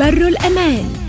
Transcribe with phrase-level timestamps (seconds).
[0.00, 0.99] بر الأمان.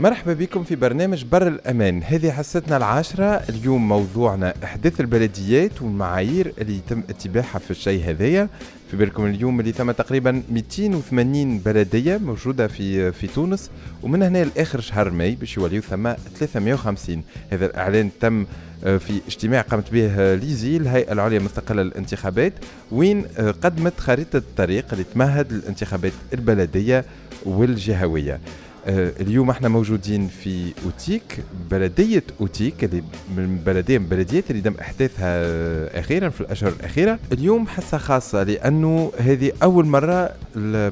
[0.00, 2.02] مرحبا بكم في برنامج بر الأمان.
[2.02, 3.24] هذه حصتنا العاشرة.
[3.24, 8.48] اليوم موضوعنا إحداث البلديات والمعايير اللي يتم اتباعها في الشيء هذايا.
[8.90, 13.70] في بالكم اليوم اللي ثم تقريبا 280 بلدية موجودة في في تونس.
[14.02, 18.46] ومن هنا لآخر شهر ماي باش يوليو ثم 350 هذا الإعلان تم
[18.84, 22.52] آه، في اجتماع قامت به ليزي الهيئة العليا المستقلة للانتخابات.
[22.92, 27.04] وين آه، قدمت خريطة الطريق اللي تمهد للانتخابات البلدية
[27.46, 28.40] والجهوية.
[28.86, 31.38] اليوم إحنا موجودين في أوتيك
[31.70, 33.02] بلدية أوتيك اللي
[33.36, 37.18] من بلديه من البلديات اللي تم إحداثها أخيرا في الأشهر الأخيرة.
[37.32, 40.30] اليوم حصة خاصة لأنه هذه أول مرة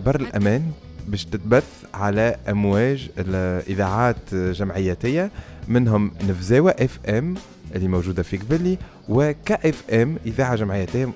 [0.05, 0.63] بر الأمان
[1.09, 1.65] باش تتبث
[1.95, 5.31] على أمواج الإذاعات جمعياتية
[5.69, 7.35] منهم نفزاوة FM
[7.75, 11.13] اللي موجودة في قبلي و K FM إذاعة جمعيتيه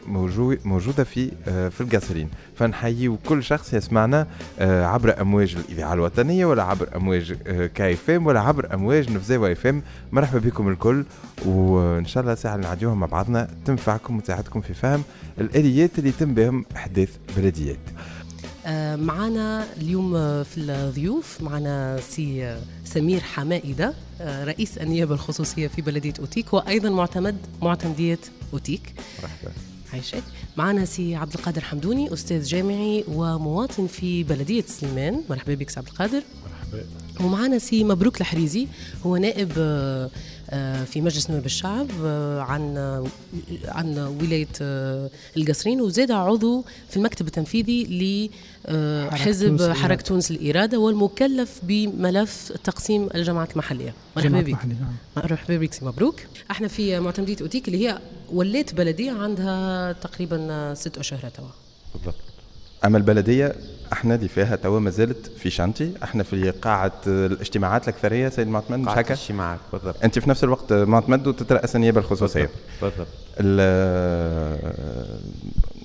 [0.65, 4.27] موجودة في آه، في القصرين فنحيي كل شخص يسمعنا
[4.59, 9.53] آه، عبر أمواج الإذاعة الوطنية ولا عبر أمواج آه، K FM ولا عبر أمواج نفزاوة
[9.53, 9.83] FM.
[10.13, 11.05] مرحبا بكم الكل
[11.47, 15.03] وإن شاء الله ساعة نعديوها مع بعضنا تنفعكم وتساعدكم في فهم
[15.41, 17.79] الآليات اللي يتم بهم إحداث بلديات.
[18.97, 26.13] معنا اليوم آه، في الضيوف معنا سي آه، سمير حمائدة رئيس النيابة الخصوصية في بلدية
[26.21, 28.19] أوتيك وأيضا معتمد معتمدية
[28.53, 28.95] أوتيك.
[29.23, 29.53] مرحبا.
[29.93, 30.23] عايشك
[30.57, 35.21] معنا سي عبد القادر حمدوني أستاذ جامعي ومواطن في بلدية سليمان.
[35.31, 36.23] مرحبا بك سي عبد القادر.
[36.45, 36.85] مرحبا.
[37.21, 38.67] ومعنا سي مبروك الحريزي
[39.07, 40.11] هو نائب آه،
[40.85, 42.77] في مجلس نواب الشعب آه، عن
[43.65, 48.31] عن ولاية آه، القصرين وزاد عضو في المكتب التنفيذي
[48.69, 53.95] لحزب حركة تونس الاراده والمكلف بملف تقسيم الجامعات المحلية.
[54.17, 54.65] مرحبا بك.
[54.65, 54.95] نعم.
[55.17, 56.21] مرحبا بك مبروك.
[56.51, 57.99] إحنا في معتمدية أوتيك اللي هي
[58.33, 61.49] ولات بلدية عندها تقريبا ست أشهر توا.
[61.95, 62.15] بالضبط.
[62.85, 63.57] أما البلدية
[63.93, 65.93] إحنا اللي فيها توا ما زالت في شانتي.
[66.03, 70.05] إحنا في قاعة الاجتماعات الأكثرية سيد معتمد مش هكا؟ الاجتماعات بالضبط.
[70.05, 72.51] أنت في نفس الوقت معتمد وتترأس النيابة الخصوصية.
[72.83, 73.07] بالضبط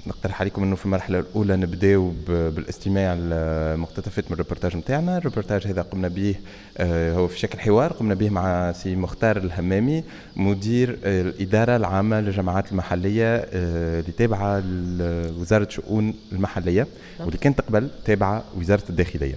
[0.07, 6.07] نقترح عليكم إنه في المرحلة الأولى نبداو بالاستماع لمقتطفات من الريبورتاج نتاعنا الريبورتاج هذا قمنا
[6.07, 6.35] به
[6.78, 10.03] آه، هو في شكل حوار قمنا به مع سي مختار الهمامي
[10.35, 16.88] مدير الإدارة العامة للجماعات المحلية آه، اللي تابعة لوزاره الشؤون المحلية
[17.19, 19.35] واللي كانت قبل تابعة وزارة الداخلية.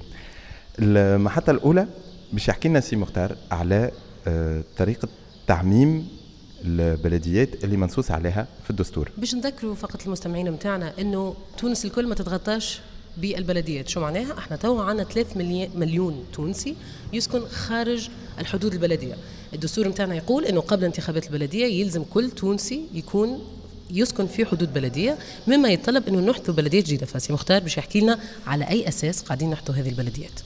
[0.78, 1.86] المحطة الأولى
[2.32, 3.90] باش يحكي لنا سي مختار على
[4.28, 5.08] آه، طريقة
[5.46, 6.19] تعميم
[6.64, 9.10] البلديات اللي منصوص عليها في الدستور.
[9.16, 12.80] باش نذكروا فقط المستمعين نتاعنا إنه تونس الكل ما تتغطاش
[13.16, 13.88] بالبلديات.
[13.88, 15.36] شو معناها؟ إحنا تو عندنا 3
[15.74, 16.76] مليون تونسي
[17.12, 19.14] يسكن خارج الحدود البلدية.
[19.54, 23.44] الدستور نتاعنا يقول إنه قبل انتخابات البلدية يلزم كل تونسي يكون
[23.90, 27.06] يسكن في حدود بلدية مما يتطلب إنه نحثوا بلديات جديدة.
[27.06, 30.40] فسي مختار باش يحكي لنا على أي أساس قاعدين نحثوا هذه البلديات.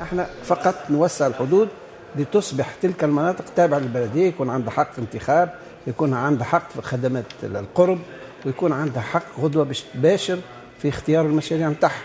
[0.00, 1.68] إحنا فقط نوسع الحدود
[2.16, 5.54] لتصبح تلك المناطق تابعة للبلدية يكون عندها حق انتخاب
[5.86, 7.98] يكون عندها حق في خدمات القرب
[8.46, 10.38] ويكون عندها حق غدوة باش تباشر
[10.82, 12.02] في اختيار المشاريع نتاعها.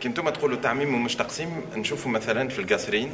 [0.00, 1.48] كي أنتم تقولوا تعميم ومش تقسيم.
[1.76, 3.12] نشوفوا مثلا في القصرين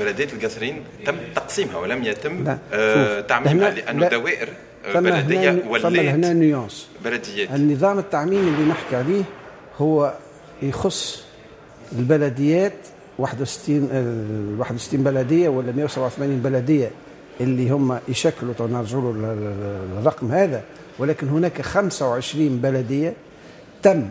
[0.00, 4.48] بلدية القصرين تم تقسيمها ولم يتم آه تعميمها لأنه دوائر
[4.86, 6.88] آه، بلدية ولات هنا نيونس.
[7.04, 7.50] بلديات.
[7.50, 9.22] النظام التعميمي اللي نحكي عليه
[9.78, 10.14] هو
[10.62, 11.24] يخص
[11.92, 12.72] البلديات
[13.20, 16.90] 61 61 بلدية ولا 187 بلدية
[17.40, 19.36] اللي هم يشكلوا له
[19.98, 20.62] الرقم هذا
[20.98, 23.14] ولكن هناك 25 بلدية
[23.82, 24.08] تم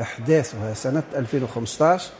[0.00, 2.10] إحداثها سنة 2015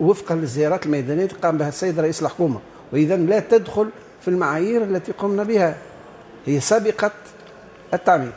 [0.00, 2.60] وفقا للزيارات الميدانية قام بها السيد رئيس الحكومة.
[2.92, 3.88] واذا لا تدخل
[4.20, 5.76] في المعايير التي قمنا بها.
[6.46, 7.10] هي سابقة
[7.94, 8.32] التعميم.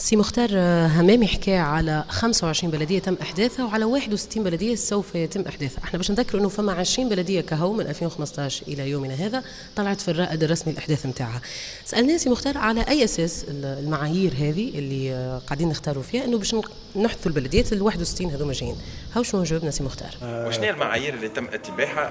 [0.00, 5.44] سي مختار آه، همامي حكى على 25 بلدية تم إحداثها وعلى 61 بلدية سوف يتم
[5.48, 9.42] إحداثها، إحنا باش نذكروا إنه فما 20 بلدية كهو من 2015 إلى يومنا هذا
[9.76, 11.40] طلعت في الرائد الرسمي الإحداث نتاعها.
[11.84, 16.54] سالنا سي مختار على أي أساس المعايير هذه اللي آه، قاعدين نختاروا فيها إنه باش
[16.96, 18.76] نحدثوا البلديات ال 61 هذوما جايين.
[19.16, 22.10] هاو شنو جاوبنا سي مختار؟ آه وشنو هي المعايير اللي تم اتباعها؟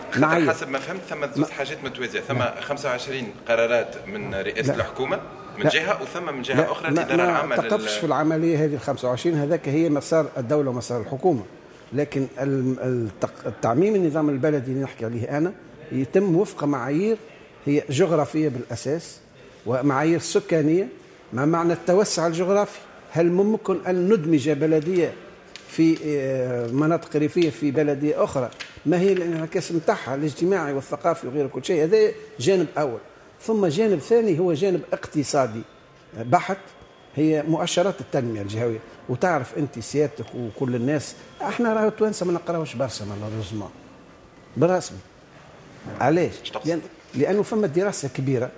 [0.51, 5.19] حسب ما فهمت ثم زوج حاجات متوازية، ثم 25 قرارات من رئاسة الحكومة
[5.59, 5.69] من لا.
[5.69, 9.35] جهة وثم من جهة لا أخرى الاداره العامه ما تقفش في العملية هذه ال 25
[9.35, 11.43] هذاك هي مسار الدولة ومسار الحكومة.
[11.93, 12.27] لكن
[13.45, 15.53] التعميم النظام البلدي اللي نحكي عليه أنا
[15.91, 17.17] يتم وفق معايير
[17.65, 19.19] هي جغرافية بالأساس
[19.65, 20.87] ومعايير سكانية.
[21.33, 22.79] ما معنى التوسع الجغرافي؟
[23.11, 25.13] هل ممكن أن ندمج بلدية
[25.67, 28.49] في آه، مناطق ريفية في بلدية أخرى؟
[28.85, 32.99] ما هي الانعكاس نتاعها الاجتماعي والثقافي وغير كل شيء؟ هذا جانب أول.
[33.41, 35.61] ثم جانب ثاني هو جانب اقتصادي.
[36.17, 36.57] بحث
[37.15, 38.79] هي مؤشرات التنمية الجهوية.
[39.09, 43.69] وتعرف انت سيادتك وكل الناس إحنا راهو التوانسه ما نقراوش برشا malheureusement.
[44.57, 44.97] بالرسمي
[46.01, 46.33] علاش؟
[46.65, 46.81] لأن
[47.15, 48.51] لأنه فما دراسة كبيرة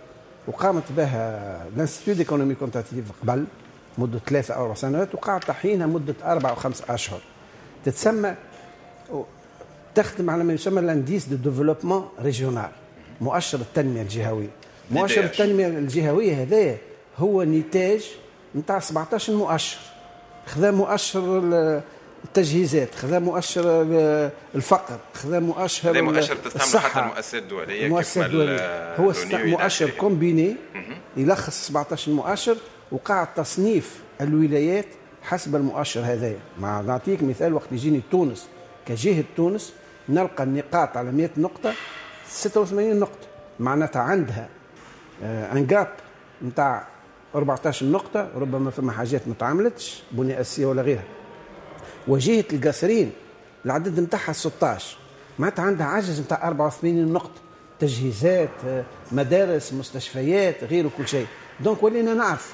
[0.48, 3.46] وقامت بها ال institut d'économie quantitative قبل
[3.98, 7.22] مدة ثلاثة أو أربع سنوات وقع تحيينها مدة أربع أو خمس أشهر.
[7.86, 8.36] تتسمى
[9.96, 12.70] تخدم على ما يسمى ال indice de développement régional
[13.22, 14.50] مؤشر التنمية الجهوية.
[14.92, 16.78] مؤشر التنمية الجهوية هذا
[17.18, 18.06] هو نتاج
[18.56, 19.78] نتاع 17 مؤشر.
[20.48, 21.42] خذا مؤشر
[22.26, 23.64] التجهيزات خذا مؤشر
[24.56, 28.96] الفقر خذا مؤشر هذا مؤشر تستعمل حتى المؤسسات الدولية المؤسسات الدولية.
[28.96, 30.56] هو مؤشر combiné
[31.18, 32.58] يلخص 17 مؤشر
[32.92, 34.86] وقع تصنيف الولايات
[35.24, 36.40] حسب المؤشر هذايا.
[36.60, 38.48] مع نعطيك مثال وقت يجيني تونس
[38.88, 39.74] كجهة تونس
[40.10, 41.74] نلقى النقاط على 100 نقطة
[42.30, 43.28] 86 نقطة.
[43.60, 44.50] معناتها عندها
[45.24, 45.88] ان جاب
[46.46, 46.88] نتاع
[47.36, 51.04] 14 نقطة ربما فما حاجات ما تعملتش بنية أساسية ولا غيرها.
[52.08, 53.12] وجهة القاصرين
[53.66, 54.98] العدد نتاعها 16
[55.40, 57.42] معناتها عندها عجز نتاع 84 نقطة.
[57.80, 58.50] تجهيزات
[59.12, 61.28] مدارس مستشفيات غيره كل شيء.
[61.60, 62.54] دونك ولينا نعرف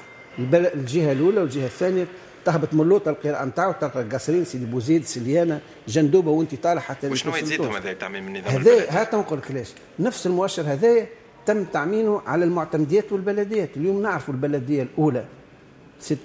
[0.54, 2.06] الجهة الأولى والجهة الثانية.
[2.44, 7.36] تهبط من اللوطة القراءة نتاعو تلقى القصرين سيدي بوزيد سليانة جندوبة وانت طالع حتى وشنو
[7.36, 9.68] يزيدهم هذا تعميم النظام هذا هات نقول لك ليش.
[9.98, 11.06] نفس المؤشر هذا
[11.48, 13.76] تم تعمينه على المعتمديات والبلديات.
[13.76, 15.24] اليوم نعرفوا البلديه الأولى.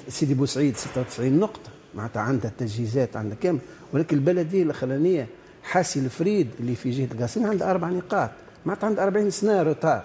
[0.10, 1.70] سيدي بوسعيد 96 نقطة.
[1.96, 3.60] معناتها عندها التجهيزات عندها كامل.
[3.94, 5.28] ولكن البلدية الأخرانية
[5.64, 8.30] حاسي الفريد اللي في جهة القاسين عندها أربع نقاط.
[8.66, 10.04] معناتها عندها 40 سنة retard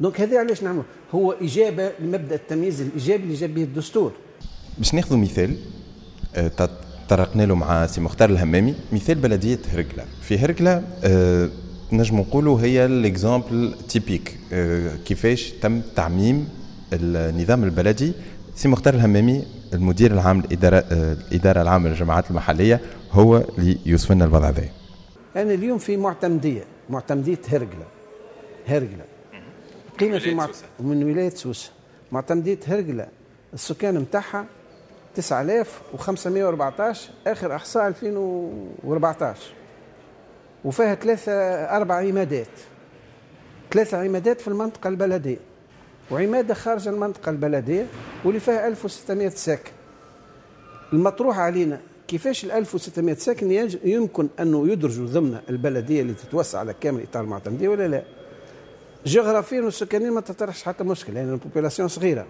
[0.00, 0.82] donc هذا علاش نعمل
[1.14, 4.12] هو إجابة لمبدأ التمييز الإيجابي اللي جاب به الدستور.
[4.78, 5.56] باش ناخذ مثال
[6.34, 6.68] آه،
[7.08, 8.74] طرقنا له مع سي مختار الهمامي.
[8.92, 10.04] مثال بلدية هرقلة.
[10.22, 11.50] في هرقلة أه
[11.92, 16.48] نجم نقولوا هي ال exemple typique أه كيفاش تم تعميم
[16.92, 18.12] النظام البلدي.
[18.54, 19.44] سي مختار الهمامي
[19.74, 22.80] المدير العام أه الإدارة العامة للجماعات المحلية
[23.12, 24.64] هو اللي يوصف لنا الوضع هذا.
[25.36, 27.86] أنا اليوم في معتمدية معتمدية هرقلة
[28.66, 29.04] هرقلة.
[30.00, 30.48] قيمة في مع...
[30.80, 31.70] من ولاية سوسة.
[32.12, 33.06] معتمدية هرقلة.
[33.54, 34.44] السكان نتاعها
[35.16, 39.40] 9514 آخر أحصاء 2014
[40.64, 41.32] وفيها ثلاثة
[41.76, 42.46] أربع عمادات.
[43.70, 45.38] ثلاثة عمادات في المنطقة البلدية.
[46.10, 47.86] وعمادة خارج المنطقة البلدية
[48.24, 49.70] واللي فيها 1600 ساكن.
[50.92, 57.02] المطروح علينا كيفاش ال 1600 ساكن يمكن أنه يدرجوا ضمن البلدية اللي تتوسع على كامل
[57.02, 58.02] إطار المعتمدية ولا لا؟
[59.06, 62.26] جغرافيا والسكانيا ما تطرحش حتى مشكلة لأن يعني ال population صغيرة.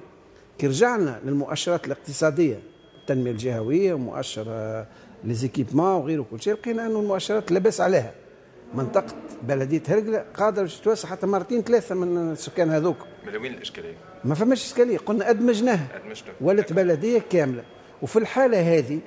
[0.59, 2.59] كي رجعنا للمؤشرات الاقتصادية
[3.01, 4.85] التنمية الجهوية ومؤشر
[5.25, 8.13] les équipements وغيره كل شيء لقينا أنه المؤشرات لا باس عليها.
[8.75, 12.97] منطقة بلدية هرقلة قادرة تتوسع حتى مرتين ثلاثة من السكان هذوك.
[13.27, 13.95] من وين الإشكالية؟
[14.25, 15.87] ما فماش إشكالية قلنا أدمجناها.
[16.41, 17.63] ولت بلدية كاملة.
[18.03, 18.99] وفي الحالة هذه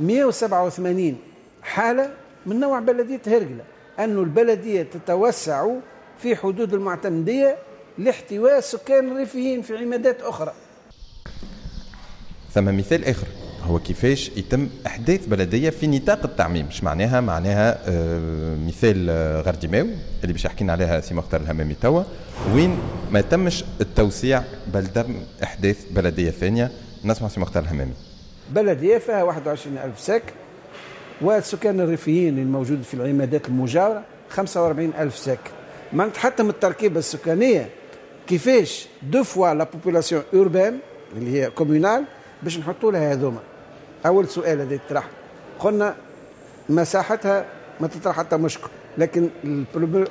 [0.00, 1.18] 187
[1.62, 2.14] حالة
[2.46, 3.64] من نوع بلدية هرقلة.
[3.98, 5.68] انه البلدية تتوسع
[6.18, 7.56] في حدود المعتمدية
[7.98, 10.52] لاحتواء سكان الريفيين في عمادات أخرى.
[12.52, 13.26] ثم مثال آخر.
[13.64, 16.66] هو كيفاش يتم أحداث بلدية في نطاق التعميم.
[16.66, 19.86] مش معناها؟ معناها آه مثال آه غرديماو
[20.22, 22.02] اللي باش يحكينا عليها سي مختار الهمامي توا.
[22.54, 22.78] وين
[23.10, 24.42] ما تمش التوسيع
[24.74, 26.70] بل تم أحداث بلدية ثانية.
[27.04, 27.92] نسمع سي مختار الهمامي.
[28.50, 30.32] بلدية فيها 21000 ساكن
[31.20, 35.50] والسكان الريفيين الموجود في العمادات المجاورة 45000 ساكن
[35.92, 37.68] معناتها حتى من التركيبة السكانية
[38.26, 40.78] كيفاش deux fois la population urbaine
[41.16, 42.04] اللي هي communale
[42.42, 43.40] باش نحطوا لها هذوما.
[44.06, 45.08] أول سؤال هذا يطرح
[45.58, 45.94] قلنا
[46.68, 47.46] مساحتها
[47.80, 49.28] ما تطرح حتى مشكل لكن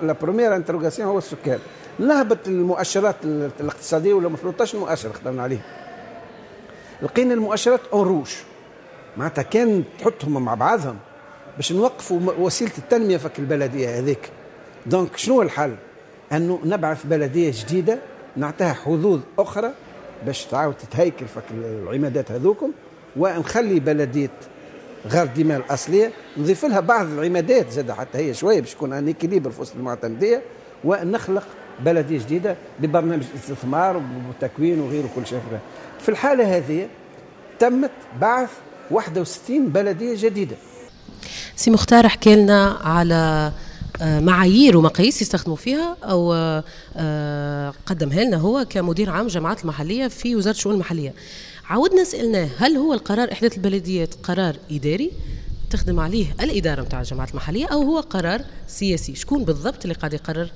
[0.01, 1.59] la première interrogation هو السكان.
[1.99, 3.15] نهبط المؤشرات
[3.59, 5.65] الاقتصادية ولا ما 13 مؤشر اخترنا عليه؟
[7.01, 8.31] لقينا المؤشرات en rouge
[9.17, 10.97] معناتها كان تحطهم مع بعضهم
[11.57, 14.29] باش نوقفوا وسيلة التنمية فك البلدية هذيك.
[14.85, 15.75] donc شنو الحل؟
[16.31, 17.99] أنه نبعث بلدية جديدة
[18.37, 19.71] نعطيها حظوظ أخرى
[20.25, 22.71] باش تعاود تتهيكل فك العمادات هذوكم.
[23.17, 24.31] ونخلي بلدية
[25.05, 29.51] غير ديما الأصلية نضيف لها بعض العمادات زاد حتى هي شوية باش يكون un équilibre
[29.51, 30.41] في وسط المعتمدية
[30.83, 31.43] ونخلق
[31.85, 35.39] بلدية جديدة ببرنامج استثمار وتكوين وغيره كل شيء.
[35.99, 36.87] في الحالة هذه
[37.59, 38.49] تمت بعث
[38.91, 40.55] 61 بلدية جديدة.
[41.55, 43.51] سي مختار حكى لنا على
[44.01, 46.33] آه، معايير ومقاييس يستخدموا فيها أو
[46.95, 51.13] آه، قدمها لنا هو كمدير عام جماعات المحلية في وزارة الشؤون المحلية.
[51.69, 55.11] عودنا سألناه هل هو القرار إحداث البلديات قرار إداري؟
[55.69, 60.51] تخدم عليه الإدارة نتاع الجامعات المحلية أو هو قرار سياسي؟ شكون بالضبط اللي قاعد يقرر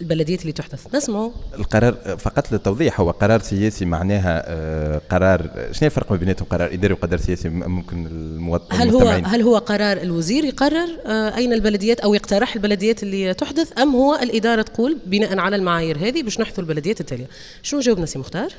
[0.00, 6.12] البلديات اللي تحدث؟ نسمعوا القرار فقط للتوضيح هو قرار سياسي معناها آه، قرار شنو الفرق
[6.12, 10.88] ما بيناتهم؟ قرار إداري وقرار سياسي ممكن المواطن هل هو هل هو قرار الوزير يقرر
[11.06, 15.98] آه، أين البلديات أو يقترح البلديات اللي تحدث أم هو الإدارة تقول بناء على المعايير
[15.98, 17.26] هذه باش نحثوا البلديات التالية؟
[17.62, 18.52] شنو جاوبنا سي مختار؟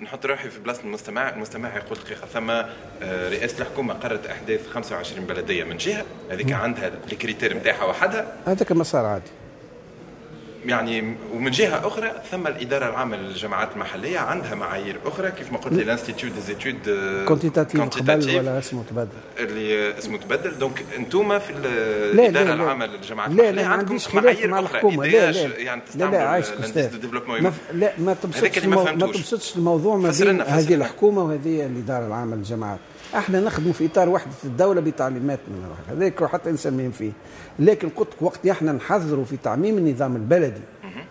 [0.00, 2.26] نحط روحي في بلاصة المستمع، المستمع يقول دقيقة.
[2.26, 6.04] ثم آه، رئاسه الحكومة قررت أحداث 25 بلدية من جهة.
[6.30, 8.36] هذيك عندها ال critères نتاعها وحدها.
[8.46, 9.30] هذاك مسار عادي.
[10.68, 15.72] يعني ومن جهة أخرى ثم الإدارة العامة للجماعات المحلية عندها معايير أخرى كيف ما قلت
[15.72, 16.76] لي ال institut des études
[17.28, 19.08] quantitatives قبل ولا اسمه تبدل.
[19.38, 20.58] اللي اسمه تبدل.
[20.58, 25.06] donc أنتم في الإدارة العامة للجماعات لا لا ما عنديش خلاف مع الحكومة.
[25.06, 25.58] لا لا.
[25.58, 26.90] يعني لا لا عايش أستاذ.
[27.72, 32.78] لا ما تبسطش ما تبسطش الموضوع ما بين هذه الحكومة وهذه الإدارة العامة للجامعات.
[33.14, 37.12] إحنا نخدموا في إطار وحده الدولة بتعليمات من هذاك حتى نسميهم فيه.
[37.58, 40.57] لكن قلت وقت إحنا نحذروا في تعميم النظام البلدي.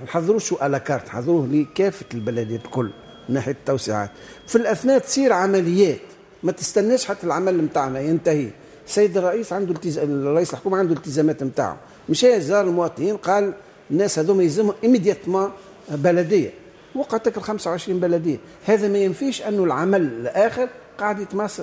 [0.01, 2.89] ما على كارت نحذروه لكافه البلديات الكل
[3.29, 4.11] من ناحية التوسعات.
[4.47, 5.99] في الأثناء تصير عمليات
[6.43, 8.49] ما تستناش حتى العمل نتاعنا ينتهي.
[8.87, 11.77] السيد الرئيس عنده التزام الرئيس الحكومة عنده التزامات نتاعه
[12.09, 13.53] مشى زار المواطنين؟ قال
[13.91, 15.51] الناس هذوما يلزمهم immédiatement
[15.89, 16.49] بلدية.
[16.95, 18.37] وقعت ال 25 بلدية.
[18.65, 21.19] هذا ما ينفيش أنه العمل الآخر قاعد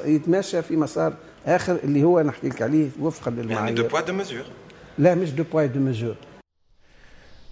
[0.06, 1.12] يتماشى في مسار
[1.46, 3.58] آخر اللي هو نحكي لك عليه وفقا للمعايير.
[3.58, 4.44] يعني deux poids deux mesures
[4.98, 6.14] لا مش deux poids deux mesures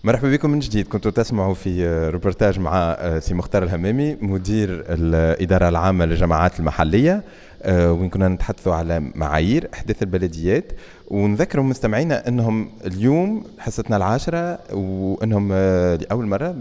[0.05, 0.89] مرحبا بكم من جديد.
[0.89, 7.23] كنتوا تسمعوا في روبورتاج مع سي مختار الهمامي مدير الإدارة العامة للجماعات المحلية.
[7.69, 10.73] وين كنا نتحدثوا على معايير إحداث البلديات.
[11.09, 15.53] ونذكروا مستمعينا أنهم اليوم حصتنا العاشرة وأنهم
[16.03, 16.57] لأول مرة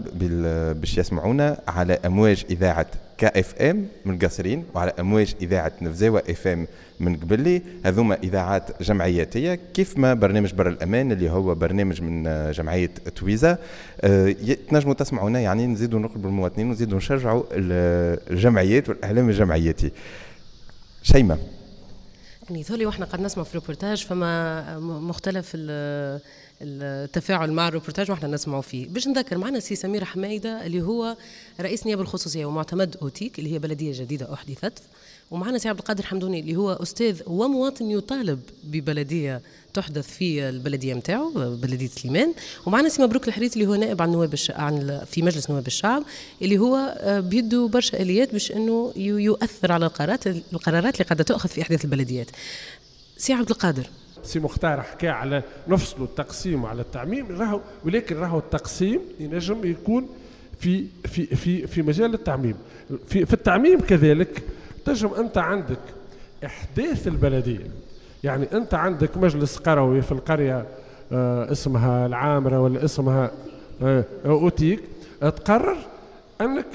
[0.72, 2.86] باش يسمعونا على أمواج إذاعة
[3.22, 6.66] كا اف ام من القصرين وعلى أمواج إذاعة نفزاوه اف ام
[7.00, 7.62] من قبلي.
[7.84, 9.58] هذوما إذاعات جمعياتية.
[9.74, 13.58] كيف ما برنامج بر الأمان اللي هو برنامج من جمعية تويزا.
[14.00, 14.36] أه
[14.70, 17.42] تنجموا تسمعونا يعني نزيدوا نقربوا المواطنين ونزيدوا نشجعوا
[18.30, 19.90] الجمعيات والأعلام الجمعياتي.
[21.02, 21.38] شيماء.
[22.50, 25.50] يعني ثولي وإحنا قد نسمع في الروبورتاج فما مختلف
[26.62, 28.88] التفاعل مع الروبورتاج وإحنا نسمعوا فيه.
[28.88, 31.16] باش نذكر معنا سي سمير حمايدة اللي هو
[31.60, 34.72] رئيس نيابة الخصوصية ومعتمد أوتيك اللي هي بلدية جديدة أحدثت.
[35.30, 39.40] ومعنا سي عبد القادر حمدوني اللي هو أستاذ ومواطن يطالب ببلدية
[39.74, 42.34] تحدث في البلدية نتاعو بلدية سليمان.
[42.66, 46.02] ومعنا سي مبروك الحريت اللي هو نائب عن نواب عن في مجلس نواب الشعب
[46.42, 51.48] اللي هو آه، بيده برشا آليات باش إنه يؤثر على القرارات القرارات اللي قاعدة تؤخذ
[51.48, 52.30] في أحداث البلديات.
[53.16, 53.86] سي عبد القادر
[54.22, 60.08] سي مختار حكى على نفصلوا التقسيم وعلى التعميم راهو ولكن راهو التقسيم ينجم يكون
[60.60, 62.54] في في في في مجال التعميم.
[63.08, 64.42] في في التعميم كذلك
[64.84, 65.78] تنجم أنت عندك
[66.44, 67.66] إحداث البلدية.
[68.24, 70.66] يعني أنت عندك مجلس قروي في القرية
[71.12, 73.30] آه اسمها العامرة ولا اسمها
[73.82, 74.80] آه أوتيك
[75.20, 75.76] تقرر
[76.40, 76.66] أنك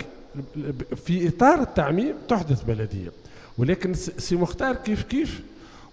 [0.95, 3.11] في إطار التعميم تحدث بلدية.
[3.57, 5.41] ولكن سي مختار كيف كيف؟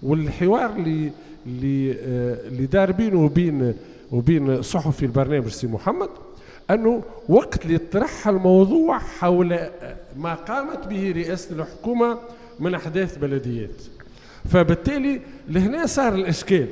[0.02, 1.11] والحوار اللي
[1.47, 3.75] اللي آه دار بينه وبين
[4.13, 6.09] وبين صحفي البرنامج سي محمد
[6.71, 9.59] أنه وقت اللي طرح الموضوع حول
[10.17, 12.19] ما قامت به رئاسة الحكومة
[12.61, 13.83] من إحداث بلديات.
[14.45, 16.69] فبالتالي لهنا صار الإشكال.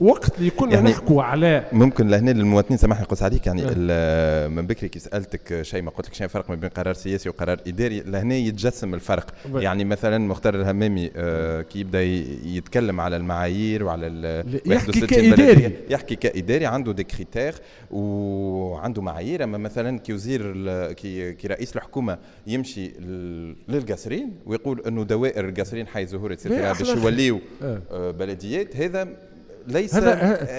[0.00, 4.48] وقت اللي كنا يعني نحكوا على ممكن لهنا للمواطنين سامحني قص عليك يعني أه.
[4.48, 7.60] من بكري كي سألتك شيء ما قلت لك شيء فرق ما بين قرار سياسي وقرار
[7.66, 9.62] إداري لهنا يتجسم الفرق بين.
[9.62, 16.66] يعني مثلا مختار الهمامي آه كي يبدأ يتكلم على المعايير وعلى يحكي كإداري يحكي كإداري
[16.66, 17.54] عنده des critères
[17.90, 20.52] وعنده معايير أما مثلا كي وزير
[20.92, 22.92] كي, كي رئيس الحكومة يمشي
[23.68, 28.10] للقصرين ويقول إنه دوائر القصرين حي زهور باش يوليوا آه.
[28.10, 29.33] بلديات هذا
[29.66, 30.14] ليس هذا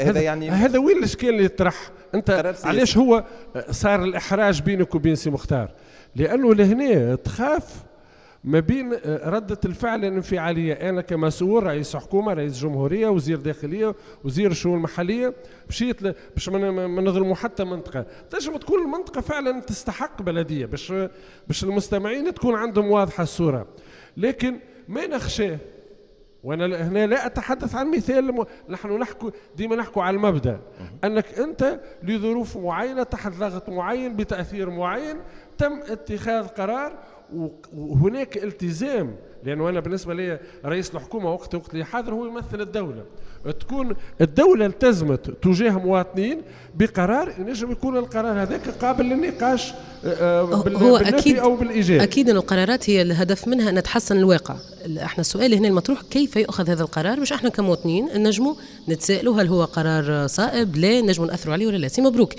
[0.09, 3.23] هذا يعني هذا وين الإشكال اللي يطرح أنت علاش هو
[3.71, 5.71] صار الإحراج بينك وبين سي مختار؟
[6.15, 7.83] لأنه لهنا تخاف
[8.43, 10.73] ما بين ردة الفعل الانفعالية.
[10.73, 15.33] أنا كمسؤول رئيس حكومة رئيس جمهورية وزير داخلية وزير الشؤون المحلية
[15.69, 18.05] مشيت باش ما نظلموا حتى منطقة.
[18.29, 20.93] تنجم تكون المنطقة فعلا تستحق بلدية باش
[21.47, 23.67] باش المستمعين تكون عندهم واضحة الصورة.
[24.17, 25.57] لكن ما نخشاه؟
[26.45, 28.45] وأنا هنا لا اتحدث عن مثال.
[28.69, 30.59] نحن نحكي ديما نحكي على المبدأ
[31.03, 35.15] انك انت لظروف معينة تحت ضغط معين بتأثير معين
[35.57, 36.97] تم اتخاذ قرار
[37.77, 43.03] وهناك التزام لأنه أنا بالنسبة لي رئيس الحكومة وقت وقت اللي حاضر هو يمثل الدولة.
[43.59, 46.41] تكون الدولة التزمت تجاه مواطنين
[46.75, 49.73] بقرار ينجم يكون القرار هذاك قابل للنقاش
[50.05, 52.01] آه، هو أكيد أو بالإيجاب.
[52.01, 54.55] أكيد أن القرارات هي الهدف منها أن تحسن الواقع.
[55.03, 58.55] إحنا السؤال هنا المطروح كيف يؤخذ هذا القرار؟ باش إحنا كمواطنين نجموا
[58.89, 61.87] نتسائلوا هل هو قرار صائب لا نجموا نأثروا عليه ولا لا.
[61.87, 62.33] سي مبروك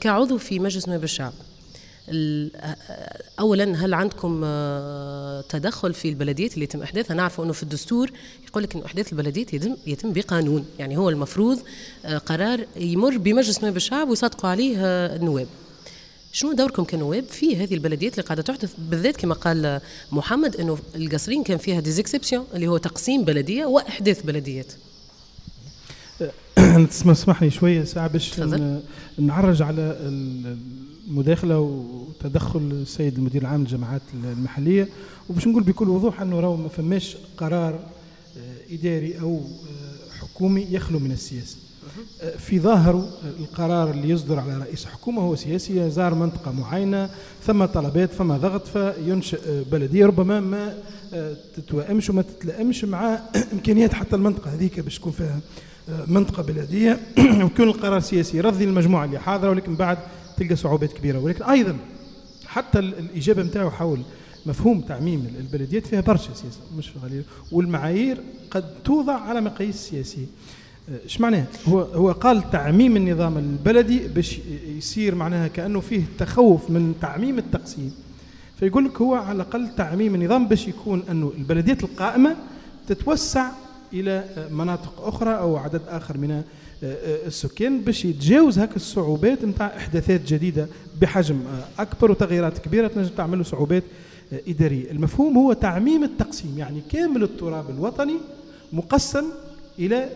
[0.00, 1.32] كعضو في مجلس نواب الشعب
[3.40, 8.10] اولا هل عندكم آه، تدخل في البلديات اللي يتم إحداثها؟ نعرف إنه في الدستور
[8.48, 10.66] يقول لك إنه إحداث البلديات يتم يتم بقانون.
[10.78, 11.58] يعني هو المفروض
[12.04, 15.46] آه، قرار يمر بمجلس نواب الشعب ويصادقوا عليه آه، النواب.
[16.32, 19.80] شنو دوركم كنواب في هذه البلديات اللي قاعدة تحدث؟ بالذات كما قال
[20.12, 24.72] محمد إنه القصرين كان فيها ديزيكسبسيون اللي هو تقسيم بلدية وإحداث بلديات.
[26.90, 28.40] تسمحني شوية ساعه باش
[29.18, 29.96] نعرج على
[31.10, 34.88] المداخله وتدخل السيد المدير العام للجماعات المحلية.
[35.30, 40.98] وباش نقول بكل وضوح أنه راهو ما فماش قرار آه، إداري أو آه، حكومي يخلو
[40.98, 41.56] من السياسة.
[42.22, 43.08] آه، في ظاهره
[43.40, 47.10] القرار اللي يصدر على رئيس حكومة هو سياسي زار منطقة معينة
[47.46, 50.06] ثم طلبات ثم ضغط فينشئ بلدية.
[50.06, 50.74] ربما ما
[51.56, 53.20] تتوائمش وما تتلائمش مع
[53.52, 55.40] إمكانيات حتى المنطقة هذيك باش تكون فيها
[56.06, 57.00] منطقة بلدية.
[57.42, 59.98] ويكون القرار سياسي يرضي المجموعة اللي حاضرة ولكن بعد
[60.40, 61.18] تلقى صعوبات كبيرة.
[61.18, 61.76] ولكن أيضا
[62.46, 64.00] حتى الإجابة نتاعو حول
[64.46, 68.20] مفهوم تعميم البلديات فيها برشا سياسة مش غالية والمعايير
[68.50, 70.26] قد توضع على مقاييس سياسية.
[71.04, 74.40] إيش معناه؟ هو هو قال تعميم النظام البلدي باش
[74.78, 77.94] يصير معناها كأنه فيه تخوف من تعميم التقسيم.
[78.60, 82.36] فيقول لك هو على الأقل تعميم النظام باش يكون أنه البلديات القائمة
[82.88, 83.50] تتوسع
[83.92, 86.42] إلى مناطق أخرى أو عدد آخر من
[86.82, 90.68] السكان باش يتجاوز هكا الصعوبات نتاع أحداثات جديدة
[91.00, 91.40] بحجم
[91.78, 93.82] أكبر وتغييرات كبيرة تنجم تعمل صعوبات
[94.48, 98.16] إدارية، المفهوم هو تعميم التقسيم يعني كامل التراب الوطني
[98.72, 99.24] مقسم
[99.78, 100.08] إلى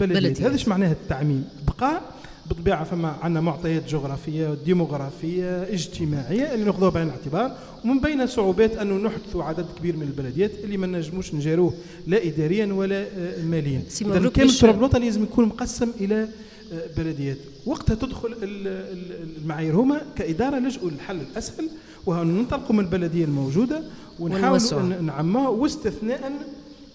[0.00, 0.40] بلديات.
[0.40, 2.00] هذا إيش معناه التعميم؟ بقى
[2.46, 8.94] بالطبيعة فما عندنا معطيات جغرافية ديموغرافيه اجتماعية اللي ناخذوها بعين الاعتبار ومن بين صعوبات أنه
[8.96, 11.74] نحدث عدد كبير من البلديات اللي ما نجموش نجاروه
[12.06, 13.82] لا اداريا ولا آه، ماليا.
[14.00, 16.28] اذا كامل التراب الوطني لازم يكون مقسم إلى
[16.72, 17.36] آه، بلديات.
[17.66, 21.68] وقتها تدخل المعايير هما كإدارة لجؤوا للحل الأسهل
[22.06, 23.82] وهو ننطلقوا من البلدية الموجودة
[24.20, 26.32] ونحاولوا نعمها واستثناء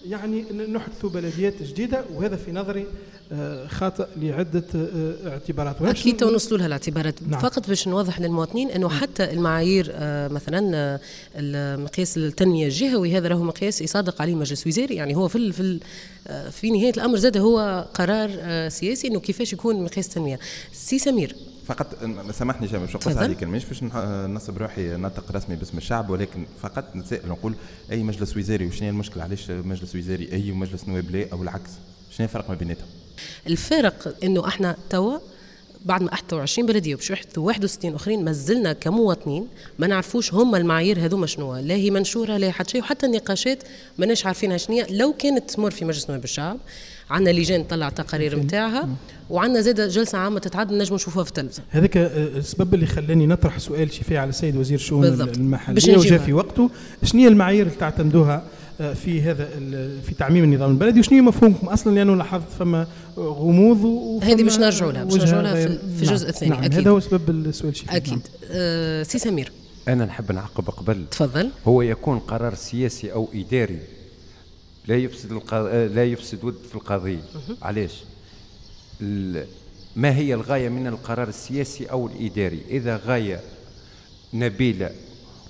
[0.08, 2.86] يعني نحدث بلديات جديدة وهذا في نظري
[3.32, 5.82] آه، خاطئ لعدة آه، اعتبارات.
[5.82, 7.14] أكيد توصلوا لها الاعتبارات.
[7.22, 7.40] نعم.
[7.40, 11.00] فقط باش نوضح للمواطنين أنه حتى المعايير آه، مثلا
[11.36, 15.80] المقياس التنمية الجهوي هذا راهو مقياس يصادق عليه مجلس وزاري يعني هو في في
[16.50, 18.30] في نهاية الأمر زاد هو قرار
[18.68, 20.38] سياسي أنه كيفاش يكون مقياس تنميه
[20.72, 21.36] سي سمير.
[21.70, 21.86] فقط
[22.32, 23.82] سامحني شباب مش نقص عليك مش باش
[24.30, 27.54] نصب روحي ناطق رسمي باسم الشعب ولكن فقط نتسائل نقول
[27.92, 31.70] أي مجلس وزاري وشنو هي المشكلة؟ علاش مجلس وزاري أي ومجلس نواب لا أو العكس؟
[32.10, 32.88] شنو الفرق ما بيناتهم؟
[33.46, 35.18] الفارق إنه إحنا توا
[35.84, 39.46] بعد ما أحتوا 20 بلديه وباش يحدثوا 61 أخرين ما زلنا كمواطنين
[39.78, 43.62] ما نعرفوش هم المعايير هذوما شنو لا هي منشورة لا حتى شيء وحتى النقاشات
[43.98, 46.58] ماناش عارفينها شنو لو كانت تمر في مجلس نواب الشعب
[47.10, 48.88] عندنا لجان تطلع تقارير نتاعها
[49.30, 51.62] وعندنا زاد جلسة عامة تتعدى نجم نشوفوها في التلفزة.
[51.70, 56.70] هذاك السبب اللي خلاني نطرح سؤال شفاء على السيد وزير الشؤون المحلية وجاء في وقته
[57.04, 59.44] شنو هي المعايير اللي تعتمدوها؟ آه، في هذا
[60.00, 61.00] في تعميم النظام البلدي.
[61.00, 63.84] وشنو مفهومكم أصلا؟ لأنه لاحظت فما غموض
[64.24, 66.28] هذه باش نرجعوا لها باش نرجعوا لها في الجزء نعم.
[66.28, 66.78] الثاني نعم أكيد.
[66.78, 68.12] هذا هو سبب السؤال شيء أكيد.
[68.12, 68.22] نعم.
[68.50, 69.52] آه سي سمير.
[69.88, 71.04] أنا نحب نعقب قبل.
[71.10, 71.50] تفضل.
[71.66, 73.78] هو يكون قرار سياسي أو إداري.
[74.86, 75.54] لا يفسد الق...
[75.94, 77.22] لا يفسد ود في القضية.
[77.62, 78.04] علاش؟
[79.96, 83.40] ما هي الغاية من القرار السياسي أو الإداري؟ إذا غاية
[84.34, 84.90] نبيلة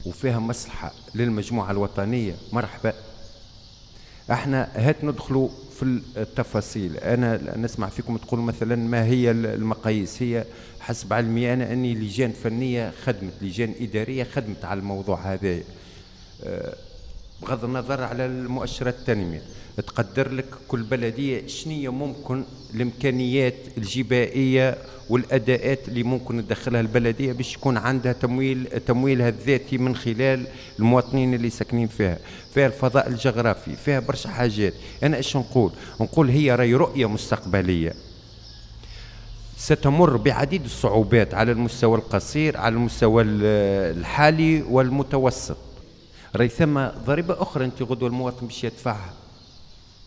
[0.06, 2.92] وفيها مصلحة للمجموعة الوطنية مرحبا.
[4.30, 5.82] إحنا هات ندخلوا في
[6.16, 6.96] التفاصيل.
[6.96, 10.44] أنا نسمع فيكم تقول مثلا ما هي المقاييس؟ هي
[10.80, 15.60] حسب علمي أنا أني لجان فنية خدمت لجان إدارية خدمت على الموضوع هذا.
[16.44, 16.74] أه،
[17.42, 19.42] بغض النظر على المؤشرات التنمية.
[19.76, 24.78] تقدر لك كل بلدية شنية ممكن الإمكانيات الجبائية
[25.08, 30.46] والأداءات اللي ممكن تدخلها البلدية باش يكون عندها تمويل تمويلها الذاتي من خلال
[30.78, 32.18] المواطنين اللي ساكنين فيها.
[32.54, 34.74] فيها الفضاء الجغرافي فيها برشا حاجات.
[35.02, 37.94] أنا إيش نقول؟ نقول هي راي رؤية مستقبلية.
[39.56, 45.56] ستمر بعديد الصعوبات على المستوى القصير على المستوى الحالي والمتوسط.
[46.36, 49.12] راي ثم ضريبة أخرى أنت غدوة المواطن باش يدفعها.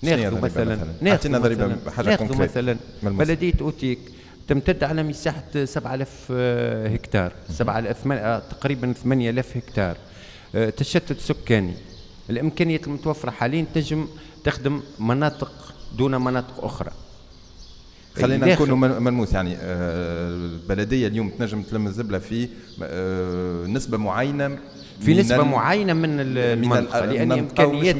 [0.04, 4.00] ناخذ مثلا ناخذ ضريبه حاجة مثلا بلدية أوتيك
[4.48, 7.32] تمتد على مساحة 7000 آه، هكتار.
[7.50, 9.98] 7000 آه، تقريبا 8000 هكتار.
[10.56, 11.74] آه، تشتت سكاني.
[12.30, 14.08] الإمكانيات المتوفرة حاليا تنجم
[14.44, 16.92] تخدم مناطق دون مناطق أخرى.
[18.22, 22.48] خلينا نكونوا ملموس يعني آه، البلدية اليوم تنجم تلم الزبلة في
[22.84, 24.58] آه، نسبة معينة
[25.02, 27.96] في نسبة معينة من المنطقة لأن إمكانيات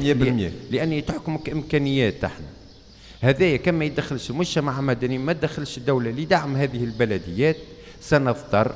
[0.70, 2.46] لأن تحكمك إمكانيات إحنا.
[3.20, 7.56] هذايا كما يدخلش المجتمع المدني ما تدخلش الدولة لدعم هذه البلديات
[8.00, 8.74] سنضطر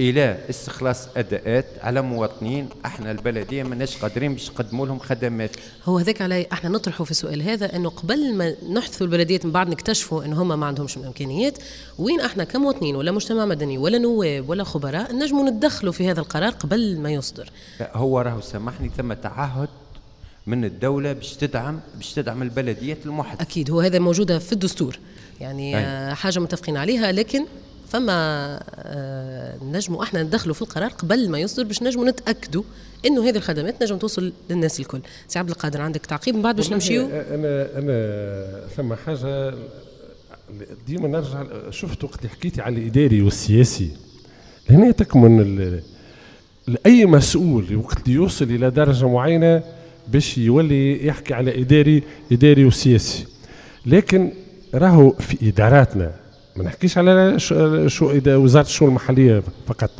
[0.00, 5.50] إلى استخلاص أداءات على مواطنين أحنا البلدية ماناش قادرين باش نقدموا لهم خدمات.
[5.84, 9.68] هو هذاك علي أحنا نطرحوا في السؤال هذا إنه قبل ما نحثوا البلديات من بعد
[9.68, 11.58] نكتشفوا ان هم ما عندهمش الإمكانيات
[11.98, 16.52] وين أحنا كمواطنين ولا مجتمع مدني ولا نواب ولا خبراء نجموا نتدخلوا في هذا القرار
[16.52, 17.50] قبل ما يصدر.
[17.80, 19.68] هو راهو سامحني ثم تعهد
[20.46, 24.98] من الدولة باش تدعم باش تدعم البلديات المحدثه أكيد هو هذا موجودة في الدستور.
[25.40, 26.14] يعني أي.
[26.14, 27.44] حاجة متفقين عليها لكن
[27.96, 32.62] فما آه، نجموا إحنا ندخلوا في القرار قبل ما يصدر باش نجموا نتأكدوا
[33.06, 35.00] إنه هذه الخدمات نجم توصل للناس الكل.
[35.28, 39.54] سي عبد القادر عندك تعقيب؟ من بعد باش نمشيو؟ أنا أنا ثم حاجة
[40.86, 43.90] ديما نرجع شفت وقت حكيتي على الإداري والسياسي.
[44.70, 45.80] هنا تكمن
[46.86, 49.62] أي مسؤول وقت يوصل إلى درجة معينة
[50.08, 53.26] باش يولي يحكي على إداري إداري وسياسي.
[53.86, 54.32] لكن
[54.74, 56.25] راهو في إداراتنا
[56.56, 57.38] ما نحكيش على
[57.86, 59.90] شو وزارة الشؤون المحلية فقط.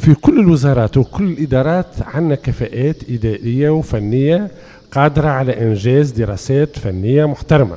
[0.00, 4.50] في كل الوزارات وكل الإدارات عندنا كفاءات إدارية وفنية
[4.92, 7.76] قادرة على إنجاز دراسات فنية محترمة.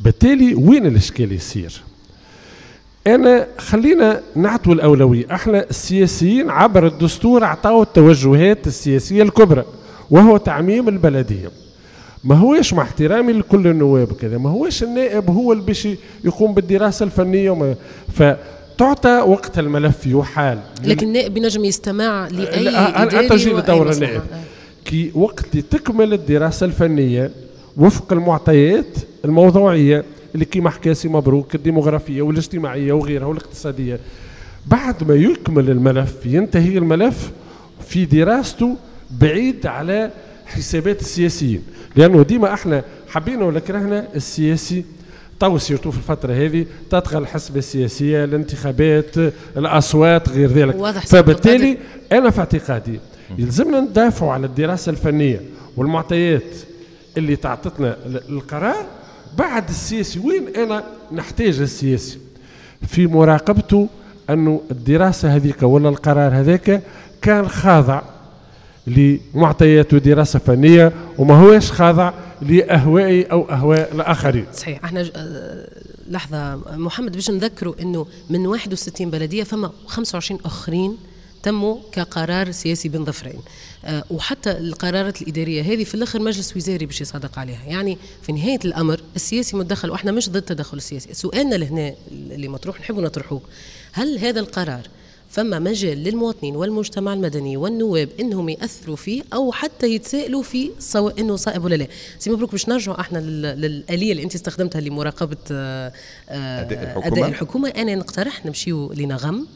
[0.00, 1.80] بالتالي وين الإشكال يصير؟
[3.06, 5.34] أنا خلينا نعطوا الأولوية.
[5.34, 9.64] إحنا السياسيين عبر الدستور اعطوا التوجهات السياسية الكبرى
[10.10, 11.48] وهو تعميم البلدية.
[12.24, 15.88] ما هوش مع احترامي لكل النواب كذا ما هوش النائب هو اللي باش
[16.24, 17.74] يقوم بالدراسة الفنية وما
[18.12, 20.58] فتعطى وقت الملف يحال.
[20.84, 24.22] لكن النائب ينجم يستمع لأي أه تجي لدور النائب.
[24.84, 27.30] كي وقت تكمل الدراسة الفنية
[27.76, 30.04] وفق المعطيات الموضوعية
[30.34, 34.00] اللي كيما حكى سي مبروك الديموغرافية والاجتماعية وغيرها والاقتصادية.
[34.66, 37.30] بعد ما يكمل الملف ينتهي الملف
[37.88, 38.76] في دراسته
[39.20, 40.10] بعيد على
[40.46, 41.62] حسابات السياسيين.
[41.96, 44.84] لأنه ديما إحنا حبينا ولا كرهنا السياسي.
[45.40, 49.16] تو surtout في الفترة هذه تطغى الحسبه السياسية الانتخابات
[49.56, 50.74] الأصوات غير ذلك.
[50.74, 51.78] واضح فبالتالي
[52.12, 53.00] أنا في اعتقادي
[53.38, 55.40] يلزمنا ندافعوا على الدراسة الفنية
[55.76, 56.56] والمعطيات
[57.16, 57.96] اللي تعطتنا
[58.28, 58.86] القرار.
[59.38, 62.18] بعد السياسي وين أنا نحتاج السياسي؟
[62.86, 63.88] في مراقبته
[64.30, 66.82] أنه الدراسة هذيك ولا القرار هذاك
[67.22, 68.02] كان خاضع
[68.90, 74.46] لمعطيات ودراسه فنيه وما هوش خاضع لأهوائي أو أهواء الآخرين.
[74.54, 74.84] صحيح.
[74.84, 75.68] إحنا آه،
[76.08, 80.96] لحظة محمد باش نذكروا إنه من 61 بلدية فما 25 آخرين
[81.42, 83.40] تموا كقرار سياسي بين ظفرين.
[83.84, 87.64] أه وحتى القرارات الإدارية هذه في الآخر مجلس وزاري باش يصادق عليها.
[87.66, 91.14] يعني في نهاية الأمر السياسي متدخل وإحنا مش ضد التدخل السياسي.
[91.14, 93.40] سؤالنا لهنا اللي مطروح نحب نطرحوه.
[93.92, 94.82] هل هذا القرار
[95.30, 101.36] فما مجال للمواطنين والمجتمع المدني والنواب إنهم يأثروا فيه أو حتى يتسائلوا فيه سواء إنه
[101.36, 101.86] صائب ولا لا.
[102.18, 105.92] سي مبروك باش نرجعوا إحنا للآلية اللي أنت استخدمتها لمراقبة آه،
[106.28, 107.68] أداء الحكومة, أداء الحكومة.
[107.68, 109.46] أنا نقترح نمشيوا لنغم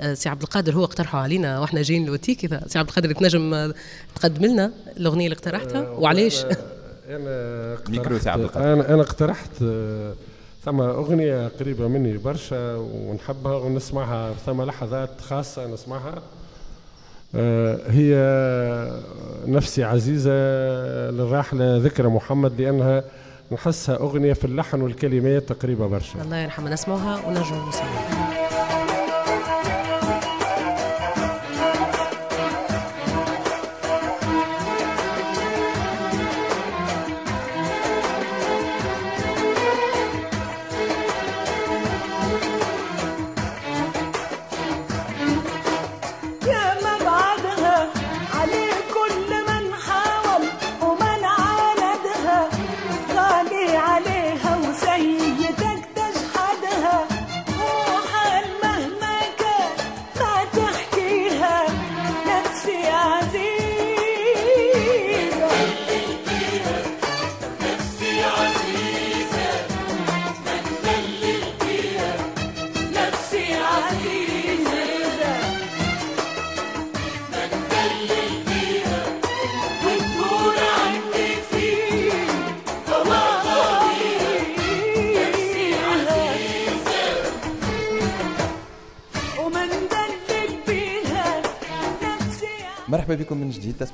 [0.00, 2.44] آه، سي عبد القادر هو اقترحه علينا وإحنا جايين لوتيك.
[2.44, 3.72] إذا سي عبد القادر تنجم
[4.14, 6.44] تقدم لنا الأغنية اللي اقترحتها؟ آه، وعلاش؟
[7.08, 9.62] أنا اقترحت أنا أنا اقترحت
[10.66, 16.14] ثم أغنية قريبة مني برشا ونحبها ونسمعها ثم لحظات خاصة نسمعها.
[17.34, 18.14] آه، هي
[19.46, 20.30] نفسي عزيزة
[21.10, 23.04] للراحلة ذكرى محمد لأنها
[23.52, 26.22] نحسها أغنية في اللحن والكلمات قريبة برشا.
[26.22, 28.35] الله يرحمها نسمعها ونرجع نسمعها.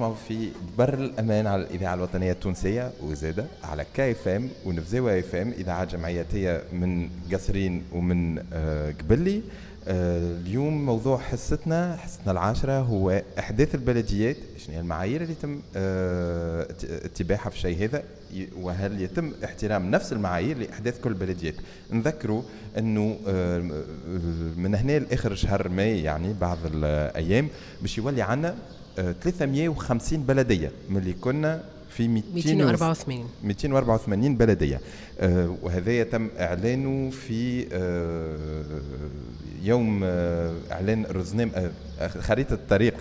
[0.02, 5.34] تسمعوا في بر الأمان على الإذاعة الوطنية التونسية وزادة على كاي اف ام ونفزاوة اف
[5.34, 9.42] ام اذاعات جمعياتيه من قصرين ومن آه قبلي.
[9.88, 16.66] آه اليوم موضوع حصتنا حصتنا العاشرة هو إحداث البلديات شنو هي المعايير اللي يتم آه
[17.04, 18.02] اتباعها في الشيء هذا
[18.56, 21.54] وهل يتم احترام نفس المعايير لإحداث كل البلديات
[21.92, 22.42] نذكروا
[22.76, 23.58] آه
[24.56, 27.48] من هنا لآخر شهر ماي يعني بعض الأيام
[27.82, 28.54] باش يولي عندنا
[28.96, 31.64] 350 بلدية من اللي كنا
[31.96, 34.80] في 284 284 بلدية.
[35.20, 38.36] آه وهذا تم إعلانه في آه
[39.64, 41.50] يوم آه إعلان رزنام
[42.20, 42.94] خريطة الطريق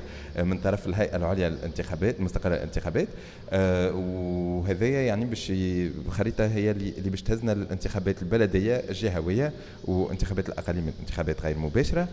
[0.44, 3.08] من طرف الهيئة العليا للانتخابات المستقله للانتخابات
[3.94, 5.48] وهذا يعني باش
[6.08, 9.52] الخريطه هي اللي باش تهزنا للانتخابات البلدية الجهوية
[9.86, 12.08] وانتخابات الأقاليم الانتخابات غير مباشرة.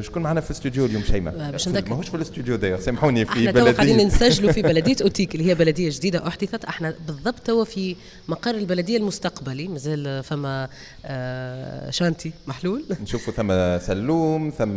[0.00, 3.70] شكون معنا في الاستوديو اليوم شيماء؟ باش ماهوش في الاستوديو داير سامحوني في بلدية.
[3.72, 6.11] قاعدين نسجلوا في بلدية أوتيك اللي هي بلدية جديدة.
[6.16, 6.64] أحدثت.
[6.64, 7.96] أحنا بالضبط توا في
[8.28, 10.68] مقر البلدية المستقبلي مازال فما
[11.04, 12.84] آه chantier محلول.
[13.02, 14.76] نشوفوا ثم سلوم ثم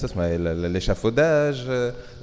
[0.00, 1.70] شو اسمه les échafaudages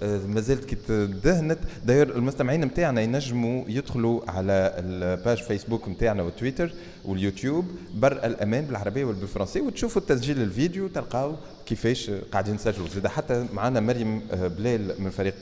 [0.02, 1.60] مازالت كي تدهنت.
[1.86, 6.74] داير المستمعين نتاعنا ينجموا يدخلوا على ال page Facebook نتاعنا وتويتر
[7.06, 11.36] واليوتيوب بر الأمان بالعربية والبالفرنسيه وتشوفوا التسجيل الفيديو تلقاو
[11.70, 15.36] كيفاش قاعدين نسجلوا زاد حتى معنا مريم بلال من فريق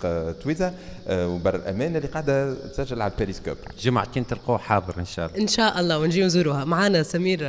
[0.44, 0.74] تويزا
[1.10, 3.58] وبر الأمان اللي قاعدة تسجل على البيريسكوب.
[3.82, 5.42] جمعتين تلقوه حاضر إن شاء الله.
[5.42, 6.66] إن شاء الله ونجي نزوروها.
[6.66, 7.40] معنا سمير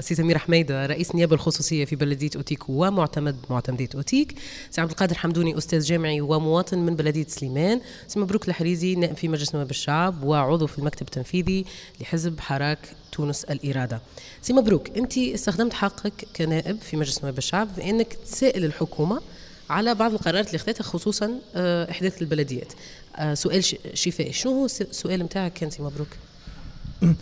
[0.00, 4.34] سي سمير حميده رئيس النيابه الخصوصية في بلدية أوتيك ومعتمد معتمدية أوتيك.
[4.70, 7.80] سي عبد القادر حمدوني أستاذ جامعي ومواطن من بلدية سليمان.
[8.08, 11.64] سي مبروك الحريزي نائب في مجلس نواب الشعب وعضو في المكتب التنفيذي
[12.00, 12.78] لحزب حراك
[13.18, 14.00] تونس الإرادة.
[14.42, 19.20] سي مبروك أنت استخدمت حقك كنائب في مجلس نواب الشعب في أنك تسائل الحكومة
[19.70, 21.30] على بعض القرارات اللي اخذتها خصوصا
[21.90, 22.72] إحداث البلديات.
[23.32, 24.32] سؤال شفاهي.
[24.32, 26.08] شنو هو السؤال نتاعك كان سي مبروك؟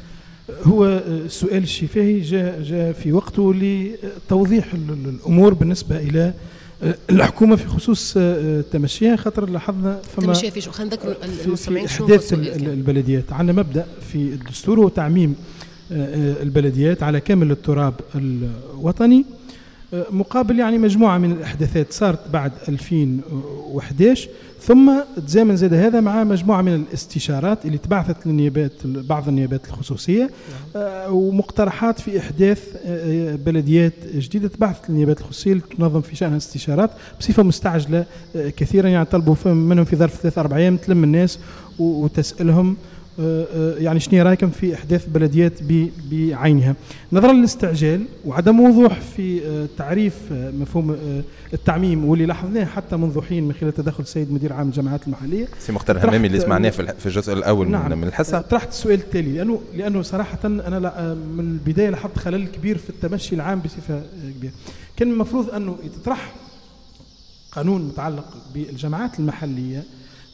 [0.70, 6.34] هو السؤال الشفاهي جاء جاء في وقته لتوضيح الأمور بالنسبة إلى
[7.10, 8.14] الحكومة في خصوص
[8.72, 10.00] تمشيها خاطر لاحظنا.
[10.16, 13.32] فما تمشيها في شو؟ خلينا نذكر المستمعين شنو إحداث البلديات.
[13.32, 15.36] عندنا مبدأ في الدستور هو تعميم
[15.90, 19.24] البلديات على كامل التراب الوطني.
[20.10, 24.28] مقابل يعني مجموعة من الأحداثات صارت بعد 2011
[24.60, 24.92] ثم
[25.26, 30.30] تزامن زاد هذا مع مجموعة من الاستشارات اللي تبعثت للنيابات بعض النيابات الخصوصية
[31.08, 32.62] ومقترحات في إحداث
[33.46, 39.84] بلديات جديدة تبعثت للنيابات الخصوصية لتنظم في شانها استشارات بصفة مستعجلة كثيرا يعني طلبوا منهم
[39.84, 41.38] في ظرف ثلاث أربع أيام تلم الناس
[41.78, 42.76] وتسألهم
[43.78, 45.52] يعني شنو رايكم في إحداث بلديات
[46.10, 46.74] بعينها؟
[47.12, 50.96] نظرا للاستعجال وعدم وضوح في تعريف مفهوم
[51.52, 55.48] التعميم واللي لاحظناه حتى منذ حين من خلال تدخل السيد مدير عام الجامعات المحلية.
[55.58, 58.00] سي مختار همامي اللي سمعناه في الجزء الأول نعم.
[58.00, 58.40] من الحصة.
[58.40, 63.60] طرحت السؤال التالي لأنه لأنه صراحة أنا من البداية لاحظت خلل كبير في التمشي العام
[63.60, 64.02] بصفة
[64.38, 64.52] كبيرة.
[64.96, 66.32] كان المفروض أنه يتطرح
[67.52, 69.82] قانون متعلق بالجامعات المحلية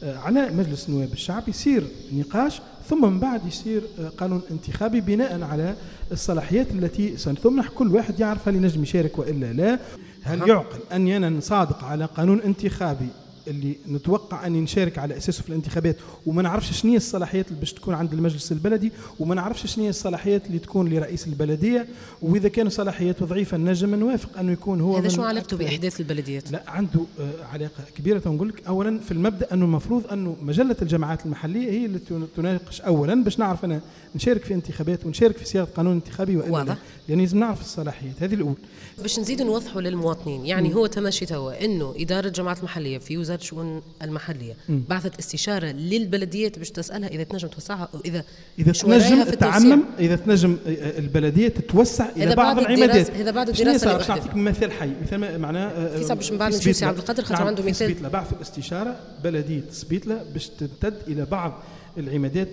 [0.03, 3.81] على مجلس نواب الشعب يصير نقاش ثم من بعد يصير
[4.17, 5.75] قانون انتخابي بناء على
[6.11, 9.79] الصلاحيات التي سنثمنح كل واحد يعرف هل ينجم يشارك وإلا لا.
[10.23, 13.07] هل يعقل اني أنا نصادق على قانون انتخابي
[13.47, 15.95] اللي نتوقع اني نشارك على أساسه في الانتخابات.
[16.25, 19.89] وما نعرفش شنو هي الصلاحيات اللي باش تكون عند المجلس البلدي وما نعرفش شنو هي
[19.89, 21.87] الصلاحيات اللي تكون لرئيس البلدية.
[22.21, 26.63] وإذا كان صلاحياته ضعيفه نجم نوافق أنه يكون هو هذا شو علاقته بأحداث البلديات؟ لا
[26.67, 28.21] عنده آه علاقة كبيرة.
[28.25, 31.99] نقول لك اولا في المبدأ أنه المفروض أنه مجلة الجماعات المحلية هي اللي
[32.35, 33.81] تناقش اولا باش نعرف أنا
[34.15, 36.77] نشارك في انتخابات ونشارك في صياغة قانون انتخابي وإلا واضح.
[37.09, 38.13] يعني لازم نعرف الصلاحيات.
[38.19, 38.55] هذه الاولى
[39.01, 40.45] باش نزيد نوضحوا للمواطنين.
[40.45, 40.71] يعني م.
[40.71, 44.79] هو تمشي توا إنه إدارة الجماعات المحلية في وزارة الشؤون المحلية م.
[44.89, 48.23] بعثت استشارة للبلديات باش تسألها إذا تنجم توسعها أو إذا
[48.59, 53.09] إذا تنجم تعمم إذا تنجم البلدية تتوسع إلى بعض العمادات.
[53.09, 54.91] إذا بعد الدراسة باش نعطيك مثال حي.
[55.03, 57.75] مثال معناه في باش من بعد نمشي سي عبد القادر خاطر نعم عنده مثال.
[57.75, 61.63] سبيتلا بعثوا استشارة بلدية سبيتلا باش تمتد إلى بعض
[61.97, 62.47] العمادات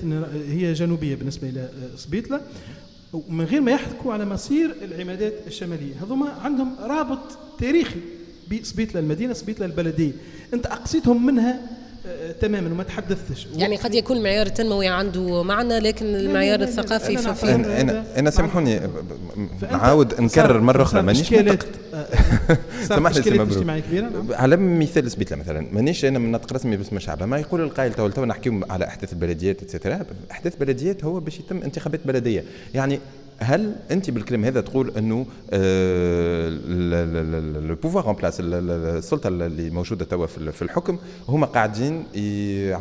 [0.48, 2.40] هي جنوبية بالنسبة إلى سبيتلا
[3.12, 5.94] ومن غير ما يحكوا على مصير العمادات الشمالية.
[6.02, 8.00] هذوما عندهم رابط تاريخي
[8.52, 10.12] بسبيتلا المدينة سبيتلا البلدية.
[10.54, 11.60] أنت اقصيتهم منها
[12.40, 13.46] تماما وما تحدثتش.
[13.56, 18.30] يعني قد يكون المعيار التنموي عنده معنى لكن المعيار الثقافي أنا, في أنا, أنا, أنا
[18.30, 18.80] سامحوني
[19.72, 21.28] نعاود نكرر مرة أخرى مانيش
[22.88, 27.22] سامحني سي اجتماعيه كبيرة على مثال سبيتلا مثلا مانيش أنا من نطق رسمي باسم الشعب.
[27.22, 31.62] ما يقول القائل تو تو نحكيو على أحداث البلديات اتسيتيرا أحداث بلديات هو باش يتم
[31.62, 32.44] انتخابات بلدية.
[32.74, 33.00] يعني
[33.42, 35.26] هل أنت بالكلام هذا تقول أنه
[37.56, 40.98] le pouvoir en place السلطة اللي موجودة توا في الحكم
[41.28, 42.04] هما قاعدين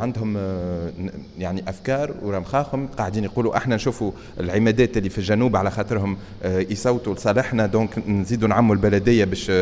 [0.00, 0.90] عندهم آه،
[1.38, 6.58] يعني أفكار في مخاخهم قاعدين يقولوا إحنا نشوفوا العمادات اللي في الجنوب على خاطرهم آه،
[6.58, 9.52] يصوتوا لصالحنا donc نزيدوا نعموا البلدية باش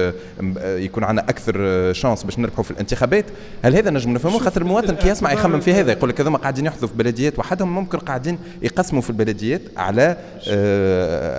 [0.64, 3.24] يكون عندنا أكثر chance باش نربحوا في الانتخابات.
[3.62, 6.66] هل هذا نجم نفهمه؟ خاطر المواطن كي يسمع يخمم في هذا يقول لك هذوما قاعدين
[6.66, 10.16] يحدثوا في بلديات وحدهم ممكن قاعدين يقسموا في البلديات على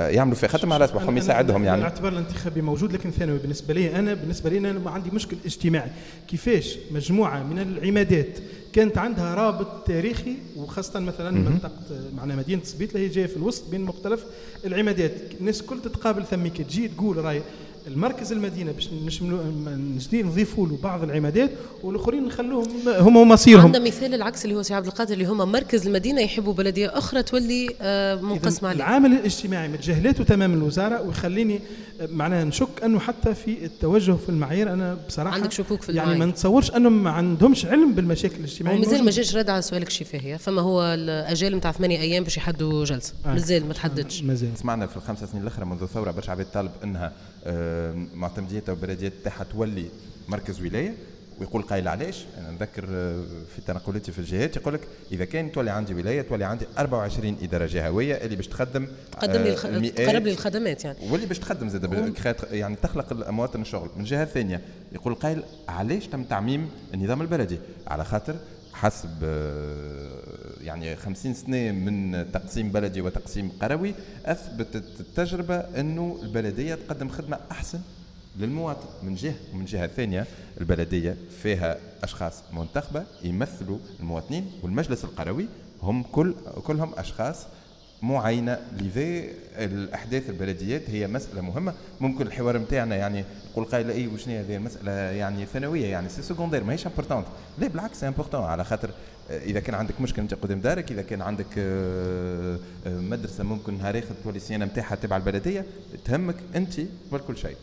[0.10, 0.50] يعملوا فيها.
[0.50, 1.82] خاطر على أصبحهم يساعدهم يعني.
[1.82, 5.90] الاعتبار الانتخابي موجود لكن ثانوي بالنسبة لي أنا بالنسبة لي أنا ما عندي مشكل اجتماعي.
[6.28, 8.40] كيفاش؟ مجموعة من العمادات
[8.74, 11.72] كانت عندها رابط تاريخي وخاصة مثلا منطقة
[12.18, 14.26] معنا مدينة سبيطله هي جاية في الوسط بين مختلف
[14.66, 15.12] العمادات.
[15.40, 17.42] الناس الكل تتقابل ثميك تجي تقول راي
[17.90, 18.72] المركز المدينة
[19.06, 19.24] باش
[20.14, 21.52] نضيفوا له بعض العمادات
[21.84, 23.66] والآخرين نخلوهم هما مصيرهم.
[23.66, 27.24] عندنا مثال العكس اللي هو سي عبد القادر اللي هما مركز المدينة يحبوا بلدية أخرى
[27.24, 28.78] تولي آه، منقسمة عليه.
[28.78, 31.60] العامل الاجتماعي متجاهلاته تماما الوزارة ويخليني
[32.02, 36.20] آه، معناها نشك أنه حتى في التوجه في المعايير أنا بصراحة عندك شكوك في يعني
[36.20, 38.78] ما نتصورش أنهم ما عندهمش علم بالمشاكل الاجتماعية.
[38.78, 40.36] ومازال ما جاش رد على سؤالك الشفاهية.
[40.38, 43.14] فما هو الاجال نتاع ثمانية أيام باش يحدوا جلسة.
[43.26, 43.34] آه.
[43.34, 44.22] مازال ما تحددش.
[44.22, 44.26] آه.
[44.26, 44.50] مازال.
[44.56, 47.12] سمعنا في الخمسة سنين الأخرى منذ الثوره برشا عباد طالب إنها
[47.46, 47.79] آه
[48.14, 49.86] معتمدية وبلديات تاعها تولي
[50.28, 50.94] مركز ولاية
[51.40, 53.24] ويقول قايل علاش؟ أنا نذكر آه،
[53.56, 57.66] في تنقلاتي في الجهات يقول لك إذا كان تولي عندي ولاية تولي عندي 24 إدارة
[57.66, 59.62] جهوية اللي باش تخدم تقدم لي الخ...
[59.96, 60.98] تقرب لي الخدمات يعني.
[61.12, 62.14] واللي باش تخدم زاد
[62.52, 63.90] يعني تخلق المواطن الشغل.
[63.96, 64.62] من جهة ثانية
[64.94, 68.36] يقول قايل علاش تم تعميم النظام البلدي؟ على خاطر
[68.74, 70.39] حسب آه،
[70.70, 73.94] يعني 50 سنة من تقسيم بلدي وتقسيم قروي
[74.26, 77.80] أثبتت التجربة أنه البلدية تقدم خدمة أحسن
[78.40, 78.88] للمواطن.
[79.04, 80.26] من جهة ومن جهة ثانية
[80.62, 85.48] البلدية فيها أشخاص منتخبة يمثلوا المواطنين والمجلس القروي
[85.82, 87.46] هم كل كلهم أشخاص
[88.02, 89.24] معينة لذا
[89.58, 90.90] إحداث البلديات.
[90.90, 91.74] هي مسألة مهمة.
[92.02, 96.64] ممكن الحوار نتاعنا يعني يقول قائل اي وشنو هذه المسألة يعني ثانويه يعني c'est secondaire
[96.64, 97.26] ماهيش importante
[97.60, 98.90] لا بالعكس important على خاطر
[99.30, 104.00] إذا كان عندك مشكل أنت قدام دارك إذا كان عندك آه، آه، مدرسة ممكن نهار
[104.00, 105.66] آخر تولي الصيانه نتاعها تبع البلدية
[106.06, 106.74] تهمك أنت
[107.12, 107.56] قبل كل شيء.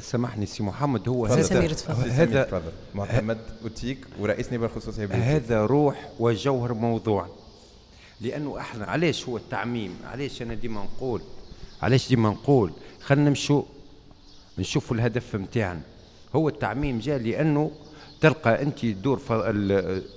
[0.00, 2.10] سامحني سي محمد هو هذا سمير تفضل.
[2.10, 2.62] هذا
[2.94, 7.39] محمد أوتيك ورئيس نيابة الخصوصيه هذا روح وجوهر موضوع.
[8.20, 11.20] لأنه إحنا علاش هو التعميم؟ علاش أنا ديما نقول؟
[11.82, 13.62] علاش ديما نقول؟ خلينا نمشوا
[14.58, 15.80] نشوفوا الهدف نتاعنا
[16.36, 17.70] هو التعميم جاء لأنه
[18.20, 19.20] تلقى أنت دور.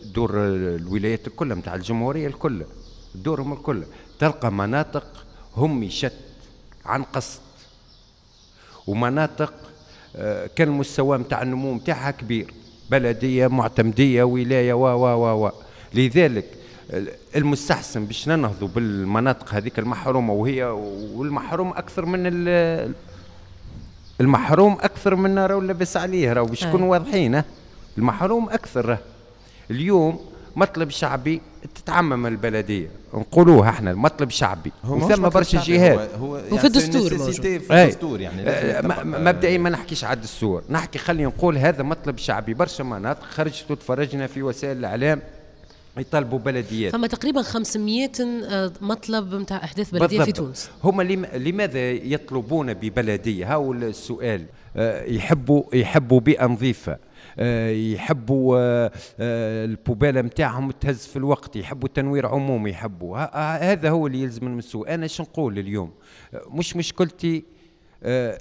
[0.04, 2.64] دور الولايات الكل نتاع الجمهورية الكل
[3.16, 3.84] دورهم الكل.
[4.20, 6.14] تلقى مناطق هم شت
[6.86, 7.40] عن قصد.
[8.88, 9.54] ومناطق
[10.16, 12.54] آه، كان المستوى نتاع النمو نتاعها كبير.
[12.92, 15.52] بلدية معتمدية ولاية و و و.
[15.94, 16.46] لذلك
[17.36, 20.64] المستحسن باش ننهضوا بالمناطق هذيك المحرومة وهي
[21.16, 22.20] والمحروم أكثر من
[24.22, 27.42] المحروم أكثر من راهو لاباس عليه راهو باش نكونوا واضحين
[27.98, 28.98] المحروم أكثر
[29.72, 30.20] اليوم
[30.56, 31.42] مطلب شعبي
[31.76, 34.72] تتعمم البلدية نقولوها إحنا المطلب شعبي.
[34.88, 36.10] وثم برشا جهات.
[36.20, 37.10] هو, هو في الدستور
[37.60, 38.44] في الدستور يعني
[39.04, 44.28] مبدئيا ما نحكيش على الدستور نحكي خلينا نقول هذا مطلب شعبي برشا مناطق خرجت وتفرجنا
[44.28, 45.22] في وسائل الإعلام.
[45.98, 46.94] يطالبوا بلديات.
[46.94, 50.26] فما تقريبا 500 آه، مطلب نتاع أحداث بلدية بالضبط.
[50.26, 54.46] في تونس هم لماذا يطلبون ببلدية؟ هاو السؤال.
[54.76, 56.98] آه، يحبوا يحبوا بيئه نظيفه
[57.40, 61.56] آه، يحبوا البوبالة نتاعهم تهز في الوقت.
[61.56, 63.18] يحبوا تنوير عمومي يحبوا.
[63.72, 65.92] هذا هو اللي يلزم نمسوه أنا شو نقول اليوم؟
[66.48, 67.44] مش مشكلتي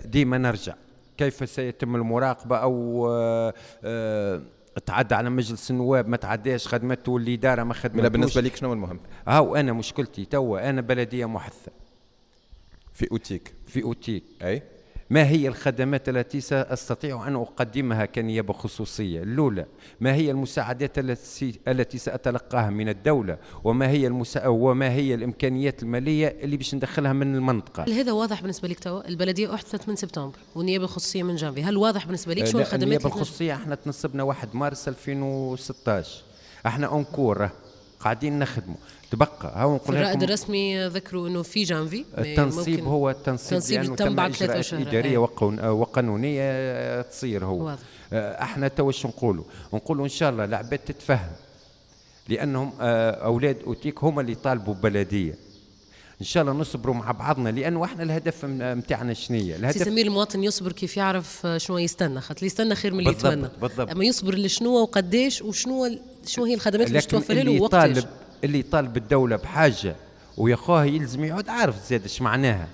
[0.05, 0.75] ديما نرجع.
[1.19, 3.07] كيف سيتم المراقبة أو
[4.87, 9.57] تعدى على مجلس النواب ما تعداش خدمته الاداره ما خدمتوش بالنسبة لك شنو المهم؟ هاو
[9.57, 11.73] أنا مشكلتي توا أنا بلدية محثة.
[12.93, 13.55] في أوتيك.
[13.67, 14.25] في أوتيك.
[14.43, 14.63] أي؟
[15.13, 19.67] ما هي الخدمات التي سأستطيع أن أقدمها كنيابة خصوصية؟ الأولى
[20.01, 20.99] ما هي المساعدات
[21.69, 24.47] التي سأتلقاها من الدولة؟ وما هي المسا...
[24.47, 29.55] وما هي الإمكانيات المالية اللي باش ندخلها من المنطقة؟ هذا واضح بالنسبة لك توا؟ البلدية
[29.55, 31.63] أحدثت من سبتمبر والنيابة الخصوصية من جانفي.
[31.63, 36.23] هل واضح بالنسبة لك شو الخدمات النيابة الخصوصية إحنا تنصبنا 1 مارس 2016
[36.67, 37.49] إحنا أونكور
[38.01, 38.77] قاعدين نخدموا
[39.13, 39.53] تبقى.
[39.55, 44.33] هاو نقول الرائد الرسمي ذكروا إنه في جانفي التنصيب هو التنصيب, تنصيب لأنه تم بعد
[44.33, 45.19] ثلاثة اشهر إدارية
[45.71, 47.65] وقانونية تصير هو.
[47.65, 47.83] واضح.
[48.13, 49.45] آه، إحنا تو شو نقولوا؟
[49.75, 51.31] نقولوا إن شاء الله العباد تتفهم
[52.29, 55.35] لأنهم آه، أولاد أوتيك هم اللي طالبوا بلديه
[56.21, 60.45] إن شاء الله نصبروا مع بعضنا لأنه إحنا الهدف نتاعنا شنية؟ الهدف سي سمير المواطن
[60.45, 62.21] يصبر كيف يعرف شنو يستنى.
[62.21, 63.49] خاطر اللي يستنى خير من اللي يتمنى.
[63.61, 63.91] بالضبط.
[63.91, 68.05] أما يصبر لشنو وقديش وشنو شنو هي الخدمات اللي توفر له وقتاش.
[68.45, 69.97] اللي يطالب الدولة بحاجة
[70.37, 72.69] ويا خواه يلزم يقعد عارف زاد إيش معناها؟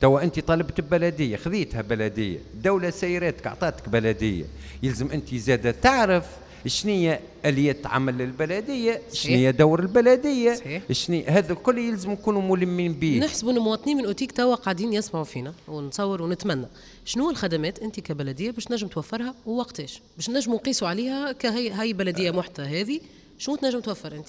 [0.00, 4.44] توا أنت طالبت ببلدية خذيتها بلدية الدولة سيرتك اعطتك بلدية
[4.82, 6.26] يلزم أنت زاده تعرف
[6.66, 13.18] شنية آلية عمل البلدية شنية دور البلدية شنية هذا الكل يلزم نكونوا ملمين به.
[13.18, 16.66] نحسب أن المواطنين من أوتيك توا قاعدين يسمعوا فينا ونصور ونتمنى.
[17.04, 22.30] شنو الخدمات أنت كبلدية باش نجم توفرها ووقتاش؟ باش نجم نقيسوا عليها كهي هاي بلدية
[22.30, 23.00] محتى هذه
[23.38, 24.28] شنو تنجم توفر أنت؟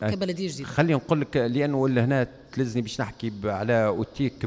[0.00, 0.68] كبلدية جديدة.
[0.68, 4.46] خليني نقول لك لأنه هنا تلزني باش نحكي على أوتيك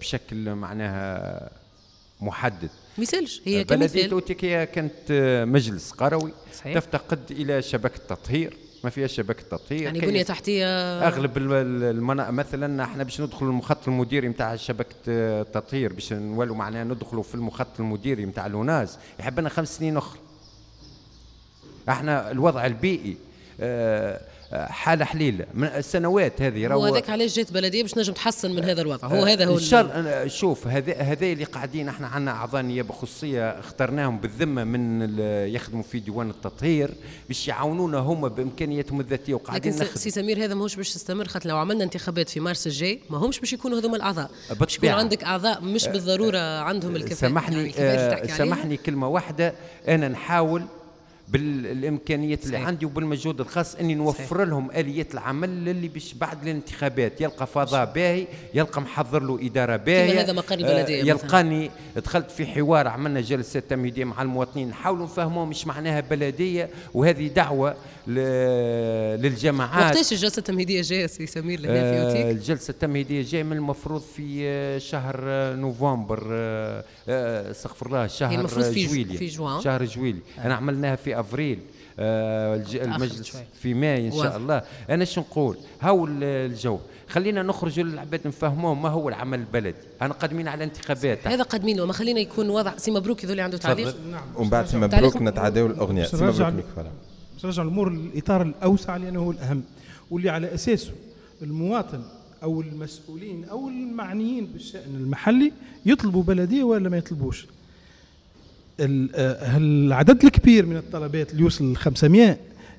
[0.00, 1.50] بشكل معناها
[2.20, 2.70] محدد.
[2.98, 5.12] مثالش هي بلدية أوتيك هي كانت
[5.48, 6.32] مجلس قروي.
[6.54, 6.74] صحيح.
[6.74, 8.56] تفتقد إلى شبكة تطهير.
[8.84, 9.82] ما فيها شبكة تطهير.
[9.82, 10.66] يعني بنية تحتية.
[11.08, 17.22] أغلب المناطق مثلا إحنا باش ندخلوا المخطط المديري نتاع شبكة التطهير باش نولوا معناها ندخلوا
[17.22, 20.20] في المخطط المديري نتاع لوناز يحب لنا خمس سنين أخرى.
[21.88, 23.16] إحنا الوضع البيئي
[23.60, 24.20] آه
[24.52, 28.82] حاله حليله من السنوات هذه هو هذاك علاش جات بلديه باش نجم تحسن من هذا
[28.82, 29.08] الوضع.
[29.08, 34.18] هو هذا هو الشر شوف هذا هذا اللي قاعدين إحنا عندنا أعضاء نيابة خصوصية اخترناهم
[34.18, 35.18] بالذمة من
[35.48, 36.90] يخدموا في ديوان التطهير
[37.28, 41.56] باش يعاونونا هم بإمكانياتهم الذاتية وقاعدين لكن سي سمير هذا ماهوش باش يستمر خاطر لو
[41.56, 44.30] عملنا انتخابات في مارس الجاي ما همش باش يكونوا هذوما الأعضاء.
[44.60, 49.54] باش يكون عندك أعضاء مش بالضرورة عندهم الكفاءة سامحني يعني سامحني كلمة واحدة
[49.88, 50.62] أنا نحاول
[51.28, 54.48] بالامكانيات اللي عندي وبالمجهود الخاص إني نوفر صحيح.
[54.48, 60.20] لهم اليات العمل اللي باش بعد الانتخابات يلقى فضاء باهي يلقى محضر له إدارة باهية
[60.20, 65.48] هذا مقر البلديه آه يلقاني دخلت في حوار عملنا جلسات تمهيدية مع المواطنين نحاولوا نفهموهم
[65.50, 67.76] مش معناها بلدية وهذه دعوة
[69.16, 69.84] للجماعات.
[69.96, 74.00] وقتاش الجلسة التمهيدية جاية سي سمير لهنا في أوتيك؟ آه الجلسة التمهيدية جاية من المفروض
[74.16, 75.20] في آه، شهر
[75.56, 76.22] نوفمبر
[77.08, 79.60] استغفر الله شهر المفروض في جوان.
[79.60, 81.58] شهر جويليا أنا عملناها في أفريل
[81.98, 84.62] المجلس في ماي إن شاء الله.
[84.90, 86.78] أنا شو نقول؟ هاو الجو.
[87.08, 89.76] خلينا نخرجوا للعباد نفهموهم ما هو العمل البلدي.
[90.02, 91.26] أنا قادمين على انتخابات.
[91.26, 93.96] هذا قادمين وما خلينا يكون وضع سي مبروك يذول عنده تعليق.
[94.10, 94.24] نعم.
[94.36, 96.04] ومن بعد سي مبروك نتعداو الأغنية.
[96.04, 99.62] سي مبروك باش نرجع الأمور للاطار الأوسع لأنه هو الأهم
[100.10, 100.92] واللي على أساسه
[101.42, 102.02] المواطن
[102.42, 105.52] أو المسؤولين أو المعنيين بالشأن المحلي
[105.86, 107.46] يطلبوا بلدية ولا ما يطلبوش.
[108.80, 112.36] العدد الكبير من الطلبات اللي يوصل ل 500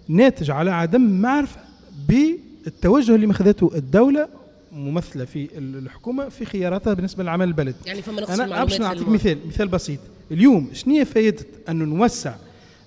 [0.07, 1.59] ناتج على عدم معرفة
[2.07, 4.27] بالتوجه اللي مخذته الدولة
[4.71, 9.67] ممثلة في الحكومة في خياراتها بالنسبة للعمل البلدي يعني فما أنا باش نعطيك مثال مثال
[9.67, 9.99] بسيط.
[10.31, 12.35] اليوم شنو فائده انه نوسع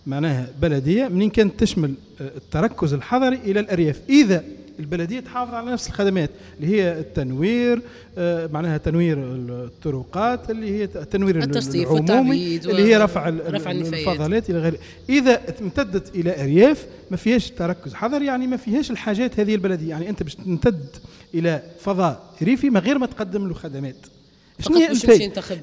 [0.06, 4.44] معناها بلدية منين كانت تشمل التركز الحضري إلى الأرياف؟ إذا
[4.81, 7.83] البلدية تحافظ على نفس الخدمات اللي هي التنوير
[8.18, 14.78] آه، معناها تنوير الطرقات اللي هي التنوير العمومي اللي هي رفع, رفع الفضلات إلى غيره
[15.09, 17.95] إذا امتدت إلى أرياف ما فيهاش تركز.
[17.95, 19.91] حضري يعني ما فيهاش الحاجات هذه البلدية.
[19.91, 20.87] يعني أنت باش تمتد
[21.35, 23.97] إلى فضاء ريفي من غير ما تقدم له خدمات.
[24.61, 24.76] شنو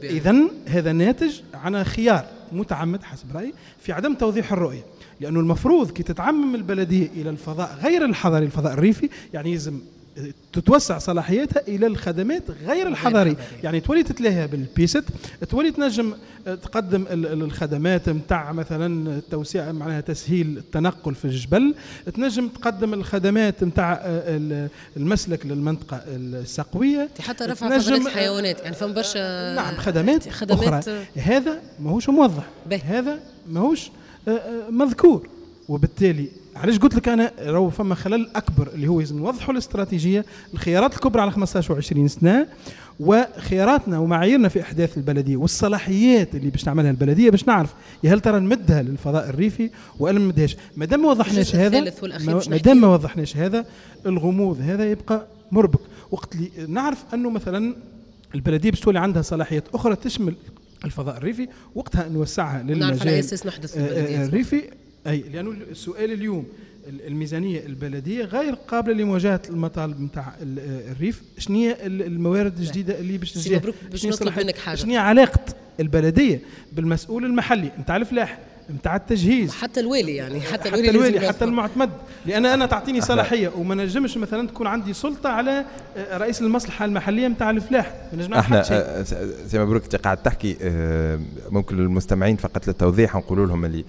[0.04, 0.36] اذا
[0.68, 4.84] هذا ناتج عن خيار متعمد حسب رأيي في عدم توضيح الرؤية.
[5.22, 9.80] لأنه المفروض كي تتعمم البلدية إلى الفضاء غير الحضري الفضاء الريفي يعني يلزم
[10.54, 15.04] تتوسع صلاحيتها إلى الخدمات غير الحضريه يعني تولي تتلاها بال piste
[15.50, 16.14] تولي تنجم
[16.46, 21.76] تقدم الخدمات نتاع مثلا توسيع معناها تسهيل التنقل في الجبل
[22.16, 24.02] تنجم تقدم الخدمات نتاع
[24.98, 31.06] المسلك للمنطقة السقوية حتى رفع فضلات الحيوانات يعني فما برشا نعم خدمات, خدمات أخرى.
[31.16, 32.44] هذا ماهوش موضح
[32.86, 34.07] هذا ماهوش آه، آه،
[34.70, 35.28] مذكور.
[35.70, 40.94] وبالتالي علاش قلت لك أنا راهو فما خلل أكبر اللي هو لازم نوضحوا الاستراتيجية؟ الخيارات
[40.94, 42.48] الكبرى على 15 و20 سنة
[43.00, 47.74] وخياراتنا ومعاييرنا في أحداث البلدية والصلاحيات اللي باش نعملها البلدية باش نعرف
[48.04, 49.70] يا هل ترى نمدها للفضاء الريفي
[50.00, 51.80] ولا ما نمدهاش؟ ما دام ما وضحناش هذا
[52.50, 53.66] ما دام ما وضحناش هذا
[54.06, 55.80] الغموض هذا يبقى مربك.
[56.12, 57.76] وقت اللي نعرف أنه مثلا
[58.36, 60.34] البلدية باش تولي عندها صلاحيات أخرى تشمل
[60.86, 64.62] الفضاء الريفي وقتها نوسعها للمجال نحدث آه، آه، الريفي.
[65.08, 66.46] أي لأنه السؤال اليوم
[66.88, 71.22] الميزانية البلدية غير قابلة لمواجهة المطالب نتاع الريف.
[71.38, 73.62] شنو هي الموارد الجديدة اللي باش تجي
[73.92, 74.76] باش نطلب منك حاجة.
[74.76, 75.40] شنو علاقة
[75.80, 78.40] البلدية بالمسؤول المحلي؟ نتاع الفلاح
[78.76, 79.52] نتاع التجهيز.
[79.52, 81.90] حتى الوالي يعني حتى الوالي حتى, الوالي حتى المعتمد.
[82.26, 85.66] لأن أنا تعطيني صلاحية وما نجمش مثلا تكون عندي سلطة على
[85.98, 87.96] آه، رئيس المصلحة المحلية نتاع الفلاح.
[88.14, 89.04] ما إحنا آه،
[89.48, 93.86] سي مبروك أنت قاعد تحكي آه، ممكن المستمعين فقط للتوضيح نقول لهم اللي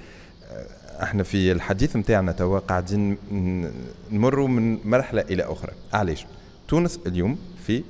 [1.02, 3.18] إحنا في الحديث نتاعنا توا قاعدين
[4.10, 5.72] نمروا من مرحلة إلى أخرى.
[5.92, 6.26] علاش
[6.68, 7.82] تونس اليوم في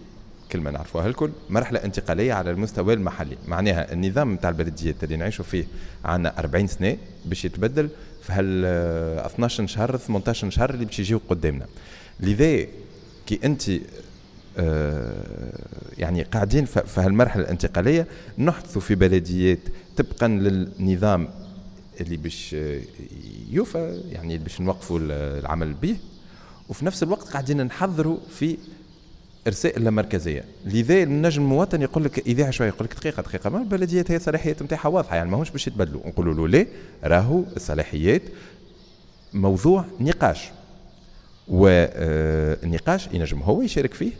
[0.52, 5.64] كلمة نعرفوها الكل مرحلة انتقالية على المستوى المحلي؟ معناها النظام نتاع البلديات اللي نعيشوا فيه
[6.04, 7.88] عندنا 40 سنة باش يتبدل
[8.22, 8.64] في هال
[9.26, 11.66] 12 شهر 18 شهر اللي باش يجيو قدامنا.
[12.20, 12.66] لذا
[13.26, 13.62] كي انت
[15.98, 18.06] يعني قاعدين في هالمرحلة الانتقالية
[18.38, 19.58] نحدثوا في بلديات
[19.96, 21.28] طبقا للنظام
[22.00, 22.56] اللي باش
[23.50, 25.96] يوفى يعني باش نوقفوا العمل به.
[26.68, 28.58] وفي نفس الوقت قاعدين نحضروا في
[29.46, 30.44] إرساء اللامركزية.
[30.64, 33.50] لذا النجم المواطن يقول لك إذاعة شوية يقول لك دقيقة دقيقة.
[33.50, 36.00] ما البلديات هي الصلاحيات نتاعها واضحة يعني ماهوش باش يتبدلوا.
[36.06, 36.66] نقولوا له ليه
[37.04, 38.22] راهو الصلاحيات
[39.32, 40.50] موضوع نقاش.
[41.48, 44.12] والنقاش ينجم هو يشارك فيه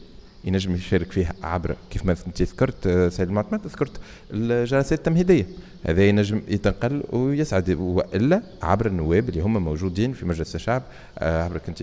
[0.44, 4.00] ينجم يشارك فيه عبر كيف ما انت ذكرت آه، سيد المعتمد ذكرت
[4.30, 5.46] الجلسات التمهيدية.
[5.84, 10.82] هذا ينجم يتنقل ويسعد وإلا عبر النواب اللي هم موجودين في مجلس الشعب
[11.18, 11.78] آه، عبرك أنت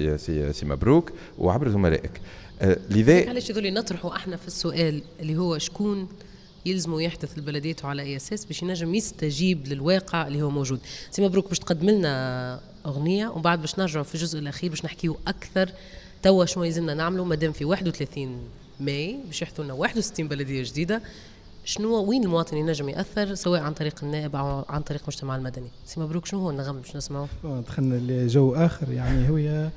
[0.52, 2.12] سي, مبروك وعبر زملائك.
[2.12, 2.45] آه،
[2.90, 6.08] لذا علاش يظل نطرحوا إحنا في السؤال اللي هو شكون
[6.66, 10.80] يلزموا يحدث البلديات على أي أساس باش ينجم يستجيب للواقع اللي هو موجود.
[11.12, 15.18] سي مبروك باش تقدم لنا أغنية ومن بعد باش نرجعوا في الجزء الأخير باش نحكيو
[15.28, 15.70] أكثر.
[16.24, 18.40] توا شنو يلزمنا نعملوا مادام في 31
[18.80, 21.02] ماي باش يحدثوا لنا 61 بلدية جديدة
[21.66, 26.00] شنو وين المواطن ينجم يأثر سواء عن طريق النائب أو عن طريق المجتمع المدني؟ سي
[26.00, 29.70] مبروك شنو هو النغم باش نسمعوا دخلنا لجو آخر يعني هي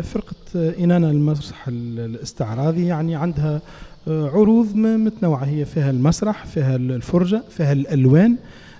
[0.00, 3.60] فرقة إنانا المسرح الاستعراضي يعني عندها
[4.06, 5.44] عروض متنوعة.
[5.44, 8.36] هي فيها المسرح فيها الفرجة فيها الألوان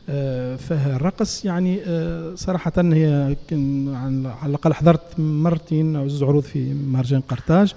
[0.09, 1.45] آه، فيها الرقص.
[1.45, 7.75] يعني آه، صراحة هي على الأقل حضرت مرتين أو زوج عروض في مهرجان قرطاج.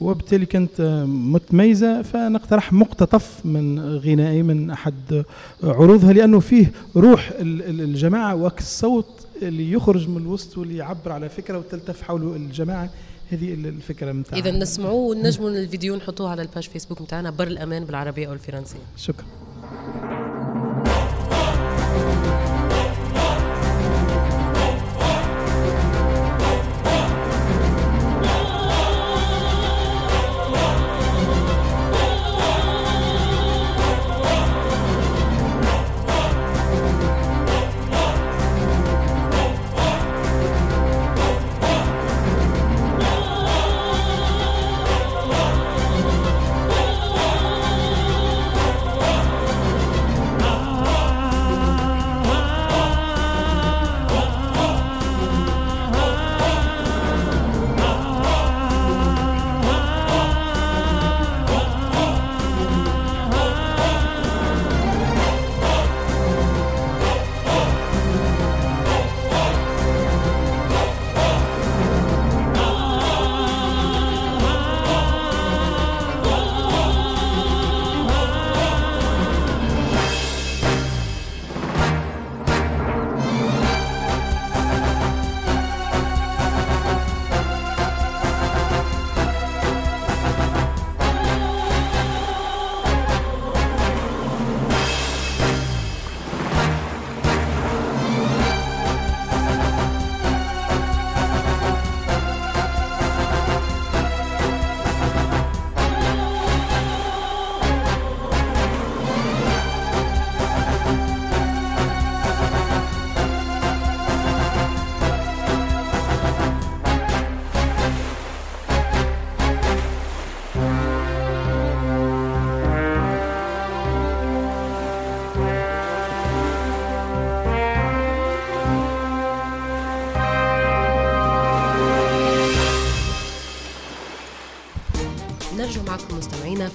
[0.00, 2.02] وبالتالي كانت متميزة.
[2.02, 5.24] فنقترح مقتطف من غنائي من أحد
[5.62, 9.06] عروضها لأنه فيه روح الجماعة والصوت
[9.48, 12.90] اللي يخرج من الوسط واللي يعبر على فكرة وتلتف حوله الجماعة
[13.30, 18.28] هذه الفكرة متاعنا إذا نسمعوه ونجموا الفيديو نحطوه على الباج فيسبوك متاعنا بر الأمان بالعربية
[18.28, 18.78] أو الفرنسية.
[18.96, 19.26] شكرا.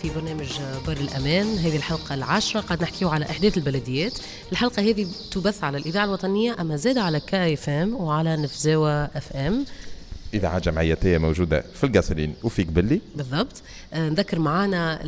[0.01, 0.49] في برنامج
[0.87, 1.57] بر الأمان.
[1.57, 4.13] هذه الحلقة العاشرة قد نحكيه على إحداث البلديات.
[4.51, 9.65] الحلقة هذه تبث على الإذاعة الوطنية أما زاد على كا FM وعلى نفزاوة FM.
[10.33, 13.01] إذاعة جمعياتية موجودة في القصرين وفي قبلي.
[13.15, 13.61] بالضبط.
[13.93, 14.99] آه، نذكر معنا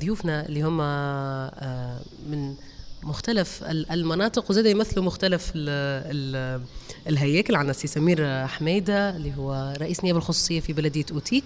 [0.00, 2.00] ضيوفنا اللي هم آه،
[2.30, 2.54] من
[3.02, 5.68] مختلف المناطق وزاد يمثلوا مختلف ال
[6.10, 6.62] ال
[7.08, 11.44] الهياكل عندنا سي سمير حميدة اللي هو رئيس النيابه الخصوصية في بلدية أوتيك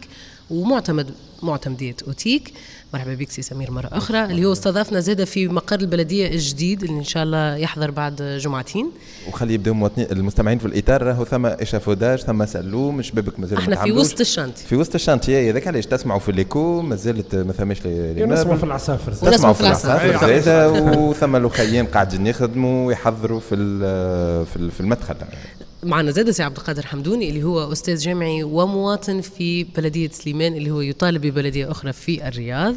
[0.51, 2.53] ومعتمد معتمدية أوتيك.
[2.95, 3.71] مرحبا بك سي سمير.
[3.71, 7.91] مرة أخرى اللي هو استضافنا زاد في مقر البلدية الجديد اللي إن شاء الله يحضر
[7.91, 8.91] بعد جمعتين.
[9.29, 13.93] وخلي يبداو المواطنين المستمعين في الإطار راهو ثم échafaudage ثم سلوم شبابك مازال أحنا في
[13.93, 14.65] وسط ال chantier.
[14.67, 19.13] في وسط ال chantier هذاك علاش؟ تسمعوا في الليكو مازالت ما ثماش نسمعوا في العصافر.
[19.13, 20.99] تسمعوا في العصافر.
[20.99, 23.57] وثم الأخيين قاعدين يخدموا ويحضروا في
[24.51, 25.15] في المدخل.
[25.85, 30.71] معنا زاد سي عبد القادر حمدوني اللي هو أستاذ جامعي ومواطن في بلدية سليمان اللي
[30.71, 32.75] هو يطالب ببلدية أخرى في الرياض.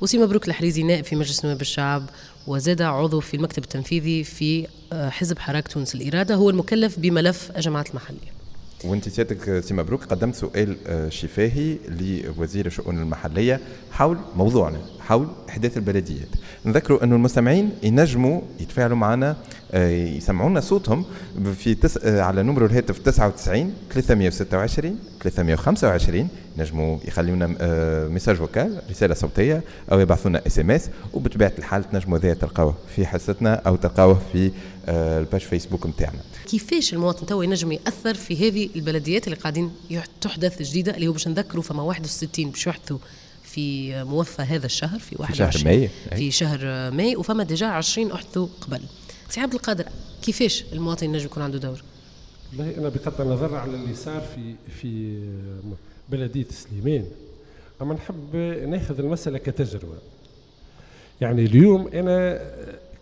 [0.00, 2.02] وسي مبروك الحريزي نائب في مجلس نواب الشعب
[2.46, 5.94] وزاد عضو في المكتب التنفيذي في آه، حزب حراك تونس.
[5.94, 8.38] الإرادة هو المكلف بملف الجماعات المحلية.
[8.84, 13.60] وانت سيادتك سي مبروك قدمت سؤال آه، شفاهي لوزير الشؤون المحلية
[13.92, 16.28] حول موضوعنا حول إحداث البلديات.
[16.64, 19.36] نذكروا انه المستمعين ينجموا يتفاعلوا معنا
[19.74, 21.04] يسمعونا صوتهم
[21.58, 21.98] في تس...
[21.98, 27.46] آه، على نمر الهاتف 99 326 325 نجموا يخليونا
[28.08, 29.62] message vocal رسالة صوتية
[29.92, 34.50] أو يبعثونا SMS وبطبيعة الحال تنجموا ذا تلقاوه في حصتنا أو تلقاوه في
[34.88, 39.70] ال page Facebook نتاعنا كيفاش المواطن تو ينجم يأثر في هذه البلديات اللي قاعدين
[40.20, 42.98] تحدث جديدة اللي هو باش نذكروا فما 61 باش يحدثوا
[43.44, 48.12] في موفى هذا الشهر في 21 في شهر ماي في شهر ماي وفما déjà 20
[48.12, 48.80] أحدثوا قبل.
[49.28, 49.84] سي عبد القادر
[50.22, 51.82] كيفاش المواطن ينجم يكون عنده دور؟
[52.50, 55.18] والله أنا بغض النظر على اللي صار في في
[56.08, 57.04] بلدية سليمان.
[57.82, 58.36] أما نحب
[58.68, 59.94] ناخذ المسألة كتجربة.
[61.20, 62.40] يعني اليوم أنا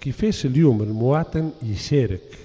[0.00, 2.38] كيفاش اليوم المواطن يشارك؟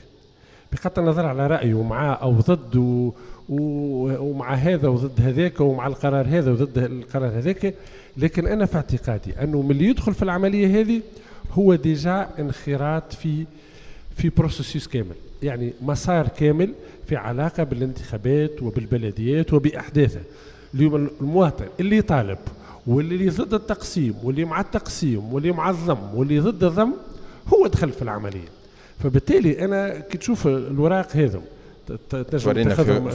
[0.74, 3.12] بغض النظر على رأيه معاه أو ضد و...
[3.50, 7.76] ومع هذا وضد هذاك ومع القرار هذا وضد القرار هذاك.
[8.18, 11.02] لكن أنا في اعتقادي أنه من اللي يدخل في العملية هذه
[11.52, 13.46] هو déjà انخراط في
[14.16, 15.16] في processus كامل.
[15.43, 16.74] يعني مسار كامل
[17.07, 20.22] في علاقة بالانتخابات وبالبلديات وبأحداثها.
[20.74, 22.38] اليوم المواطن اللي طالب
[22.88, 26.93] واللي ضد التقسيم واللي مع التقسيم واللي مع الضم واللي ضد الضم
[27.53, 28.47] هو دخل في العملية.
[29.03, 31.41] فبالتالي أنا كي تشوف الوراق هذا
[32.09, 33.05] تنجم تاخذهم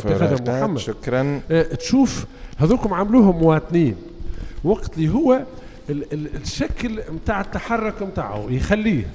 [0.47, 0.79] محمد.
[0.79, 1.41] شكرا.
[1.51, 2.27] آه تشوف
[2.57, 3.97] هذوكم عملوهم مواطنين.
[4.65, 5.43] وقت اللي هو
[5.91, 9.07] الشكل نتاع التحرك نتاعه يخليه.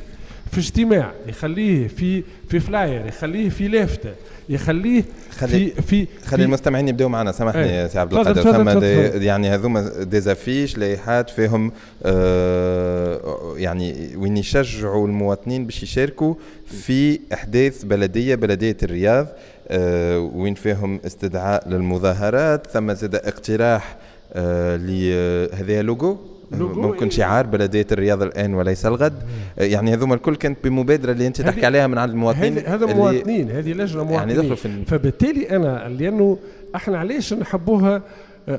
[0.51, 4.11] في اجتماع يخليه في في flyer يخليه في لافته
[4.49, 5.03] يخليه
[5.37, 7.31] خلي في في خلي المستمعين يبدأوا معنا.
[7.31, 8.41] سامحني يا سي عبد القادر.
[8.41, 8.83] ثم
[9.21, 11.71] يعني هذوما des affiches لايحات فيهم
[12.03, 16.33] آه يعني وين يشجعوا المواطنين باش يشاركوا
[16.65, 19.27] في أحداث بلدية بلدية الرياض
[19.67, 23.97] آه وين فيهم استدعاء للمظاهرات ثم زاد اقتراح
[24.33, 26.17] آه لهذا لوجو
[26.53, 27.09] ممكن.
[27.09, 29.13] شعار بلدية الرياض الآن وليس الغد.
[29.57, 33.73] يعني هذوما الكل كانت بمبادرة اللي انت تحكي عليها من عند المواطنين هذا مواطنين هذه
[33.73, 34.37] لجنة مواطنين.
[34.37, 36.37] يعني في فبالتالي أنا لأنه
[36.75, 38.01] إحنا علاش نحبوها؟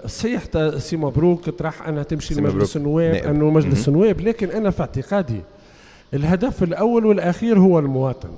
[0.06, 0.42] صحيح
[0.78, 3.34] سي مبروك طرح أنها تمشي لمجلس النواب نعم.
[3.34, 5.40] أنه مجلس النواب لكن أنا في اعتقادي
[6.14, 8.28] الهدف الأول والأخير هو المواطن.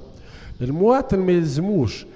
[0.60, 2.06] المواطن ما يلزموش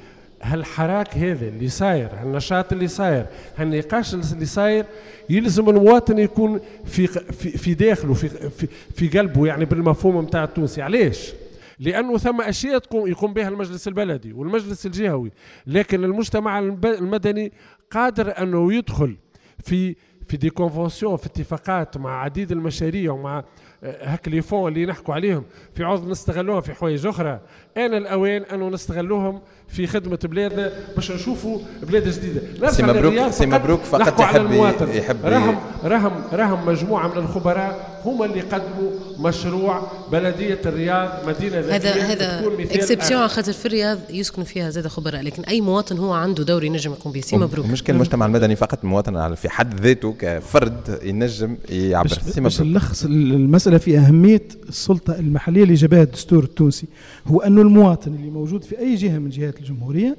[0.42, 3.26] هالحراك هذا اللي صاير هالنشاط اللي صاير
[3.56, 4.84] هالنقاش اللي صاير
[5.30, 10.82] يلزم المواطن يكون في في, في داخله في, في في قلبه يعني بالمفهوم نتاع التونسي.
[10.82, 11.32] علاش؟
[11.78, 15.30] لأنه ثم أشياء تقوم يقوم بها المجلس البلدي والمجلس الجهوي.
[15.66, 17.52] لكن المجتمع المدني
[17.90, 19.16] قادر أنه يدخل
[19.58, 19.96] في
[20.28, 23.44] في دي كونفونسيون في اتفاقات مع عديد المشاريع ومع
[23.82, 25.44] هاك les fonds اللي نحكوا عليهم.
[25.74, 27.40] في عوض نستغلوهم في حوايج أخرى.
[27.78, 32.70] أنا الاوان أنه نستغلوهم في خدمة بلادنا باش نشوفوا بلاد جديدة.
[32.70, 34.52] سي مبروك سي مبروك فقط يحب
[34.94, 41.92] يحب راهم راهم راهم مجموعة من الخبراء هم اللي قدموا مشروع بلدية الرياض مدينة هذا
[41.92, 46.64] هذا exception خاطر في الرياض يسكنوا فيها زاد خبراء لكن أي مواطن هو عنده دور
[46.64, 47.20] ينجم يقوم به.
[47.20, 47.66] سي مبروك.
[47.66, 52.08] مش كان المجتمع المدني فقط المواطن في حد ذاته كفرد ينجم يعبر.
[52.08, 52.60] سي مبروك.
[52.60, 56.86] نلخص المسألة في أهمية السلطة المحلية اللي جابها الدستور التونسي.
[57.26, 60.16] هو أنه المواطن اللي موجود في أي جهة من جهات الجمهورية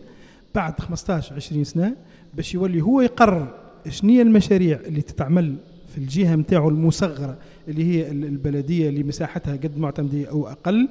[0.55, 1.95] بعد 15 20 سنة
[2.33, 3.47] باش يولي هو يقرر
[3.89, 5.55] شنو المشاريع اللي تتعمل
[5.91, 7.37] في الجهة نتاعو المصغرة
[7.67, 10.89] اللي هي البلدية اللي مساحتها قد معتمديه أو أقل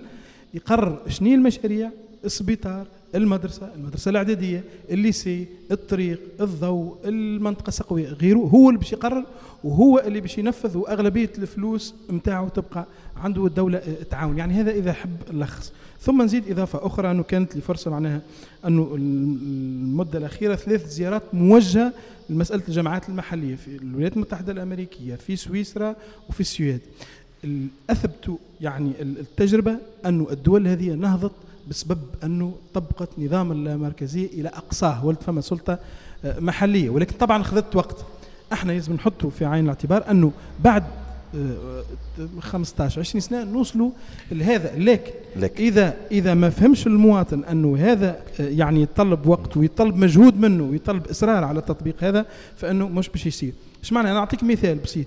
[0.54, 1.90] يقرر شنو المشاريع
[2.24, 9.24] السبيطار المدرسة المدرسة الإعدادية الليسي الطريق الضوء المنطقة السقوية غيره هو اللي باش يقرر
[9.64, 12.86] وهو اللي باش ينفذ وأغلبية الفلوس نتاعو تبقى
[13.16, 14.38] عنده الدولة تعاون.
[14.38, 17.10] يعني هذا إذا حب نلخص ثم نزيد إضافة أخرى.
[17.10, 18.20] أنه كانت لي فرصه معناها
[18.66, 21.92] أنه المدة الأخيرة ثلاث زيارات موجهة
[22.30, 25.96] لمسألة الجامعات المحلية في الولايات المتحدة الأمريكية في سويسرا
[26.28, 26.80] وفي السويد.
[27.90, 29.76] اثبت يعني التجربة
[30.06, 31.32] أنه الدول هذه نهضت
[31.70, 35.78] بسبب أنه طبقت نظام اللامركزية إلى أقصاه ولد فما سلطة
[36.24, 36.90] آه، محلية.
[36.90, 38.04] ولكن طبعا اخذت وقت.
[38.52, 40.32] إحنا لازم نحطه في عين الاعتبار أنه
[40.64, 40.84] بعد
[42.40, 43.90] 15 20 سنة نوصلوا
[44.32, 44.78] لهذا.
[44.78, 45.60] لكن لك.
[45.60, 51.06] إذا إذا ما فهمش المواطن أنه هذا آه، يعني يتطلب وقت ويطلب مجهود منه ويطلب
[51.06, 52.26] إصرار على تطبيق هذا
[52.56, 53.52] فإنه مش باش يصير.
[53.82, 55.06] إيش معنى؟ أنا أعطيك مثال بسيط.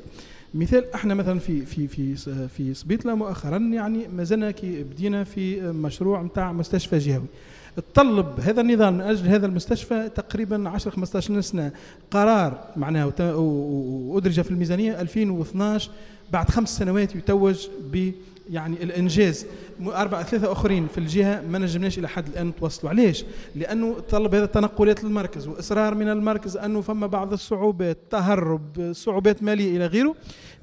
[0.54, 2.16] مثال إحنا مثلا في في في
[2.48, 7.28] في سبيطلة مؤخرا يعني ما زلنا كي بدينا في مشروع نتاع مستشفى جهوي.
[7.76, 11.72] تطلب هذا النظام من أجل هذا المستشفى تقريبا 10 15 سنة.
[12.12, 15.92] قرار معناه وأدرج في الميزانية 2012
[16.32, 18.12] بعد خمس سنوات يتوج ب
[18.50, 19.46] يعني الإنجاز.
[19.86, 24.46] اربعه ثلاثة أخرين في الجهة ما نجمناش إلى حد الآن نتوصلوا علاش؟ لأنه طلب هذا
[24.46, 30.16] التنقلات للمركز وإصرار من المركز أنه فما بعض الصعوبات تهرب صعوبات مالية إلى غيره.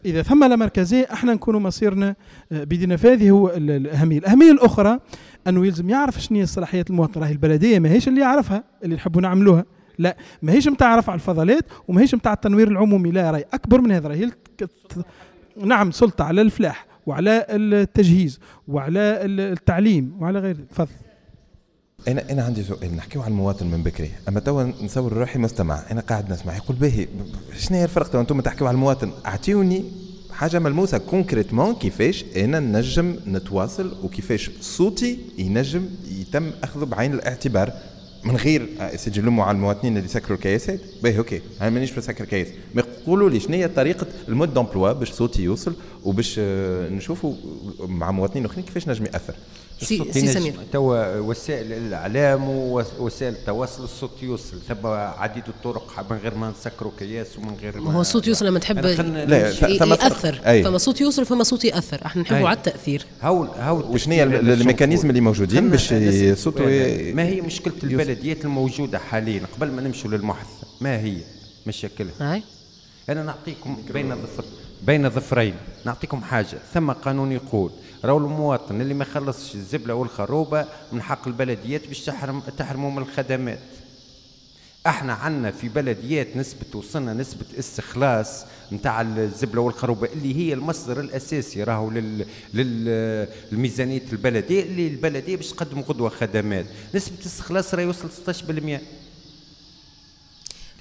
[0.05, 2.17] إذا ثم لا مركزيه أحنا نكون مصيرنا
[2.53, 2.97] آه، بيدنا.
[2.97, 4.99] فهذه هو الأهمية، الأهمية الأخرى
[5.49, 7.21] انه يلزم يعرف شنو هي الصلاحيات المواطن.
[7.21, 9.65] راهي البلدية ماهيش اللي يعرفها اللي نحبوا نعملوها.
[9.99, 13.11] لا ماهيش نتاع رفع الفضلات وماهيش نتاع التنوير العمومي.
[13.11, 14.09] لا راهي أكبر من هذا.
[14.09, 14.31] راهي
[15.65, 20.57] نعم سلطة على الفلاح وعلى التجهيز وعلى التعليم وعلى غير.
[20.71, 20.89] تفضل.
[22.09, 22.97] أنا أنا عندي سؤال.
[22.97, 24.11] نحكيو على المواطن من بكري.
[24.29, 25.81] أما توا نصور روحي مستمع.
[25.91, 26.57] أنا قاعد نسمع.
[26.57, 27.09] يقول باهي
[27.59, 29.11] شنو هي الفرق؟ تو أنتم تحكيو على المواطن.
[29.27, 29.85] أعطيوني
[30.39, 35.89] حاجة ملموسه concrètement كيفاش أنا نجم نتواصل وكيفاش صوتي ينجم
[36.21, 37.73] يتم أخذه بعين الاعتبار.
[38.29, 41.41] من غير سجلوا على المواطنين اللي سكروا الكياسات؟ باهي OK.
[41.61, 42.49] أنا مانيش بسكر كياس.
[42.75, 45.75] ما يقولوا لي شنو هي طريقة ال mode d'emploi باش صوتي يوصل
[46.05, 47.35] وباش آه، نشوفوا
[47.81, 49.35] مع مواطنين أخرين كيفاش نجم يأثر.
[49.81, 50.55] سي, سي سمير.
[50.73, 54.57] توا وسائل الإعلام ووسائل التواصل الصوت يوصل.
[54.69, 58.59] ثم عديد الطرق من غير ما نسكروا كياس ومن غير ما هو الصوت يوصل لما
[58.59, 60.41] تحب لا يأثر.
[60.47, 60.63] أي.
[60.63, 62.07] فما صوت يوصل فما صوت يأثر.
[62.07, 63.07] إحنا نحبوا على التأثير.
[63.21, 66.61] هاو هاو وشنو هي الميكانيزم اللي موجودين باش الصوت
[67.15, 67.75] ما هي مشكلة
[68.19, 70.47] البلديات الموجودة حاليا قبل ما نمشوا للمحث.
[70.81, 71.17] ما هي؟
[71.67, 72.43] مشاكلها.
[73.09, 74.45] أنا نعطيكم بين ظفر
[74.83, 75.55] بين ظفرين
[75.85, 76.59] نعطيكم حاجة.
[76.75, 77.71] ثم قانون يقول
[78.05, 83.59] راهو المواطن اللي ما يخلصش الزبلة والخروبة من حق البلديات باش تحرم تحرموا من الخدمات.
[84.87, 91.63] إحنا عندنا في بلديات نسبة وصلنا نسبة استخلاص نتاع الزبلة والخروبة اللي هي المصدر الأساسي
[91.65, 92.27] راهو لل...
[92.55, 96.67] للميزانية البلدية اللي البلدية باش تقدم قدوة خدمات.
[96.95, 98.79] نسبة الاستخلاص راهي يوصل 16%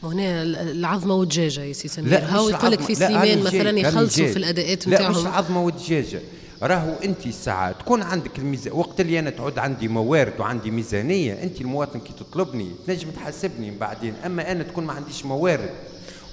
[0.03, 2.17] هنا العظمة والدجاجة يا سي سمير.
[2.19, 6.19] هاو يقول لك في سليمان مثلا يخلصوا في الأداءات نتاعهم لا مش عظمة ودجاجه
[6.61, 11.61] راهو انت ساعات تكون عندك الميزان وقت اللي أنا تعود عندي موارد وعندي ميزانية انت
[11.61, 14.13] المواطن كي تطلبني تنجم تحاسبني بعدين.
[14.25, 15.69] أما أنا تكون ما عنديش موارد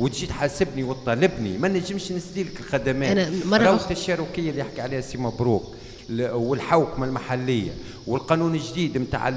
[0.01, 3.11] وتجي تحاسبني وتطالبني ما نجمش نسديلك الخدمات.
[3.11, 5.75] أنا مرة التشاركية اللي يحكي عليها سي مبروك.
[6.11, 7.71] والحوكمة المحلية
[8.07, 9.33] والقانون الجديد نتاع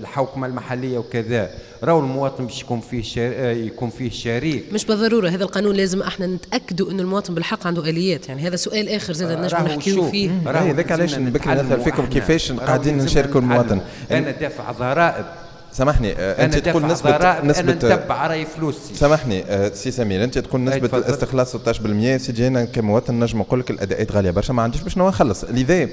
[0.00, 1.50] الحوكمة المحلية وكذا.
[1.82, 3.20] راهو المواطن باش يكون فيه
[3.50, 4.64] يكون فيه شريك.
[4.72, 8.28] مش بالضرورة هذا القانون لازم إحنا نتأكدوا إنه المواطن بالحق عنده آليات.
[8.28, 10.30] يعني هذا سؤال آخر زاد نجم نحكيو فيه.
[10.46, 15.24] راهو ذاك علاش بكري نسال فيكم كيفاش قاعدين نشاركوا المواطن؟ أنا دافع ضرائب.
[15.72, 17.10] سامحني آه، أنت تقول نسبه
[17.42, 18.94] نسبة أنا نتبع رأي فلوسي.
[18.94, 23.70] سامحني آه، سي سمير أنت تقول نسبة الاستخلاص 16% سيدي أنا كمواطن نجم نقول لك
[23.70, 25.88] الاداءات غالية برشا ما عنديش باش نخلص لذا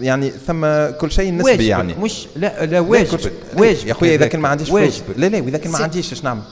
[0.00, 0.66] يعني ثم
[1.00, 1.94] كل شيء نسبي يعني.
[1.94, 3.88] مش لا لا واجبك واجب.
[3.88, 5.02] يا خويا إذا كان ما عنديش فلوس.
[5.16, 6.42] لا لا واذا كان ما عنديش إيش نعمل؟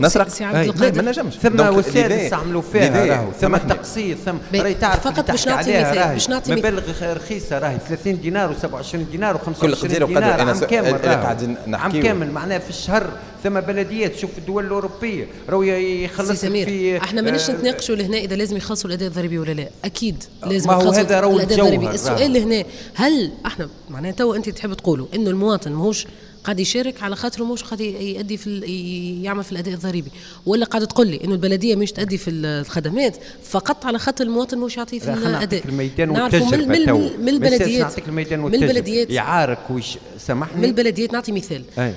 [0.00, 0.28] نسرق.
[0.28, 1.02] سي عبد القادر.
[1.02, 1.34] ما نجمش.
[1.34, 3.32] ثم وسائل يستعملوا فيها راهو.
[3.40, 7.78] ثم تقسيط ثم راهي تعرف فقط باش نعطي مثال باش نعطي مبالغ رخيصة راهي.
[7.88, 13.10] 30 دينار و27 دينار و25 دينار عام كامل قاعدين عام كامل معناها في الشهر.
[13.44, 15.26] ثم بلديات شوف الدول الأوروبية.
[15.48, 19.68] راهو يخلص في إحنا مانيش آه نتناقشوا لهنا إذا لازم يخلصوا الأداء الضريبي ولا لا.
[19.84, 21.90] أكيد لازم يخلصوا الأداء الضريبي.
[21.90, 22.64] السؤال لهنا
[22.94, 26.06] هل إحنا معناها تو أنت تحب تقولوا إنه المواطن ماهوش
[26.44, 30.10] قاعد يشارك على خاطره مش قاعد يؤدي في يعمل في الأداء الضريبي.
[30.46, 34.76] ولا قاعد تقول لي إنه البلدية مش تؤدي في الخدمات فقط على خاطر المواطن مش
[34.76, 35.62] يعطيه في الأداء.
[35.68, 36.86] الميدان نعرفوا من, من,
[37.20, 40.58] من البلديات من البلديات يعارك ويش سامحني.
[40.58, 41.62] من البلديات نعطي مثال.
[41.78, 41.94] أي.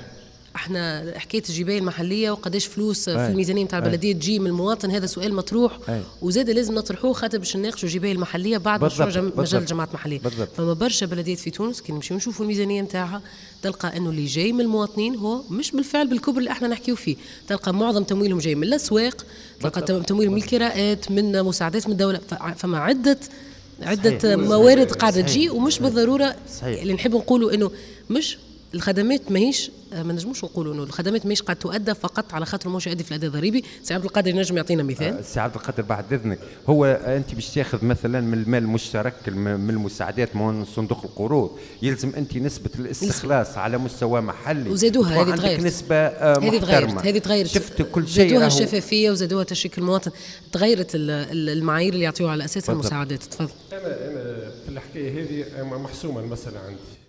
[0.56, 3.16] إحنا حكاية الجبايه المحلية وقداش فلوس أي.
[3.16, 5.78] في الميزانية نتاع البلديه تجي من المواطن هذا سؤال مطروح.
[6.22, 10.20] وزاد لازم نطرحوه خاطر باش نناقشوا الجبايه المحليه بعد مشروع مجال الجامعات المحلية.
[10.58, 13.22] فما برشا بلديات في تونس كي نمشيو نشوفوا الميزانية نتاعها
[13.62, 17.16] تلقى أنه اللي جاي من المواطنين هو مش بالفعل بالكبر اللي إحنا نحكيو فيه.
[17.47, 19.26] تلقى معظم تمويلهم جاي من الأسواق
[19.60, 22.20] تلقى تمويلهم من الكراءات من مساعدات من الدولة.
[22.56, 23.18] فما عده
[23.82, 24.36] عدة صحيح.
[24.36, 26.82] موارد قاعدة تجي ومش بالضرورة صحيح.
[26.82, 27.72] اللي نحب نقولوا إنه
[28.10, 28.38] مش
[28.74, 33.03] الخدمات ماهيش ما نجموش نقولوا إنه الخدمات ماهيش قد تؤدى فقط على خاطر مش يؤدي
[33.03, 33.63] في الأداء الضريبي.
[33.84, 35.17] سي عبد القادر ينجم يعطينا مثال.
[35.17, 36.39] آه، سي عبد القادر بعد إذنك.
[36.69, 42.38] هو أنت باش تاخذ مثلا من المال المشترك من المساعدات من صندوق القروض يلزم أنت
[42.38, 44.69] نسبة الاستخلاص على مستوى محلي.
[44.69, 45.63] وزادوها هذه تغيرت.
[45.63, 47.49] نسبة آه، هذه تغيرت هذه تغيرت.
[47.49, 50.11] شفت كل شيء زادوها الشفافية وزادوها تشريك المواطن
[50.51, 53.24] تغيرت المعايير اللي يعطيوها على أساس المساعدات.
[53.24, 53.49] تفضل.
[53.74, 57.03] أنا أنا في الحكاية هذه محسومه المساله عندي.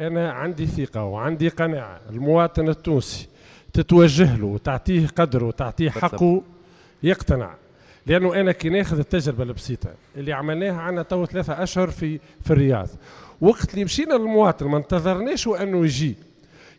[0.00, 3.28] أنا عندي ثقة وعندي قناعة المواطن التونسي
[3.72, 6.42] تتوجه له وتعطيه قدره وتعطيه حقه
[7.02, 7.54] يقتنع.
[8.06, 12.88] لأنه أنا كي ناخذ التجربة البسيطة اللي عملناها عنا تو ثلاثة أشهر في في الرياض.
[13.40, 16.14] وقت اللي مشينا للمواطن ما انتظرناش أنه يجي.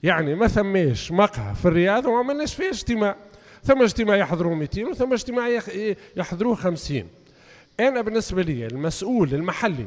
[0.03, 3.15] يعني ما ثماش مقهى في الرياض وما عملناش فيه اجتماع.
[3.63, 5.47] ثم اجتماع يحضروه 200 وثم اجتماع
[6.17, 7.03] يحضروه 50
[7.79, 9.85] أنا بالنسبة لي المسؤول المحلي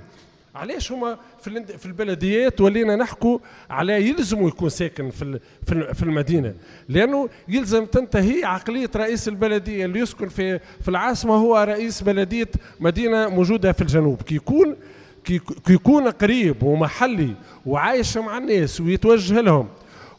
[0.55, 3.39] علاش هما في في البلديات ولينا نحكوا
[3.71, 6.55] على يلزموا يكون ساكن في في المدينة.
[6.89, 12.49] لأنه يلزم تنتهي عقلية رئيس البلدية اللي يسكن في في العاصمة هو رئيس بلدية
[12.81, 14.23] مدينة موجودة في الجنوب.
[14.23, 14.77] كي يكون
[15.25, 15.41] كي
[15.71, 17.35] يكون قريب ومحلي
[17.67, 19.69] وعايش مع الناس ويتوجه لهم.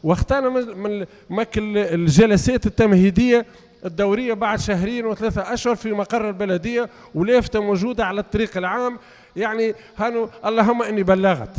[0.02, 3.46] واختارنا من ماك الجلسات التمهيدية
[3.84, 8.98] الدورية بعد شهرين وثلاثة أشهر في مقر البلدية ولافتة موجودة على الطريق العام.
[9.36, 11.56] يعني هانو اللهم إني بلغت.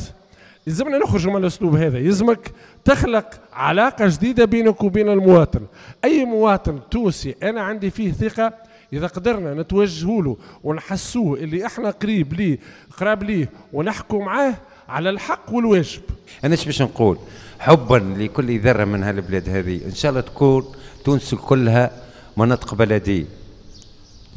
[0.68, 1.98] يلزمنا نخرج من الأسلوب هذا.
[1.98, 2.52] يلزمك
[2.86, 5.62] تخلق علاقة جديدة بينك وبين المواطن.
[6.04, 8.54] أي مواطن توسي أنا عندي فيه ثقة.
[8.94, 12.60] إذا قدرنا نتوجهوا له ونحسوه اللي إحنا قريب ليه
[12.98, 14.54] قراب ليه ونحكوا معاه
[14.90, 16.02] على الحق والواجب.
[16.44, 17.18] أنا إيش باش نقول؟
[17.60, 19.86] حبا لكل ذرة من هالبلاد هذه.
[19.86, 20.66] إن شاء الله تكون
[21.06, 21.92] تونس كلها
[22.38, 23.26] مناطق بلدية.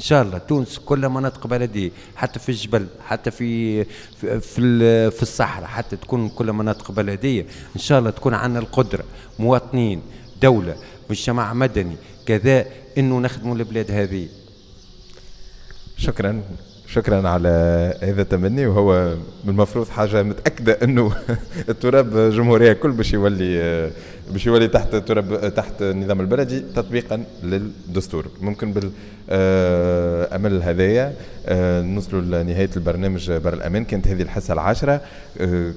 [0.01, 0.39] إن شاء الله.
[0.39, 6.29] تونس كلها مناطق بلديه حتى في الجبل حتى في في في, في الصحراء حتى تكون
[6.29, 7.47] كلها مناطق بلدية.
[7.77, 9.05] إن شاء الله تكون عندنا القدرة.
[9.39, 10.03] مواطنين
[10.43, 10.77] دولة
[11.11, 11.97] مجتمع مدني
[12.27, 12.67] كذا
[12.99, 14.29] إنه نخدموا البلاد هذه.
[15.97, 16.43] شكرا.
[16.93, 17.49] شكرا على
[18.03, 19.15] هذا التمني وهو
[19.49, 21.13] المفروض حاجة متأكدة إنه
[21.69, 23.91] التراب الجمهوريه كل باش يولي
[24.31, 28.27] باش يولي تحت تراب تحت النظام البلدي تطبيقا للدستور.
[28.41, 28.91] ممكن بال
[29.31, 31.15] آه، امل هذايا.
[31.83, 33.85] نوصلوا لنهاية البرنامج بر الأمان.
[33.85, 35.01] كانت هذه الحصة العاشرة.
[35.41, 35.73] آه،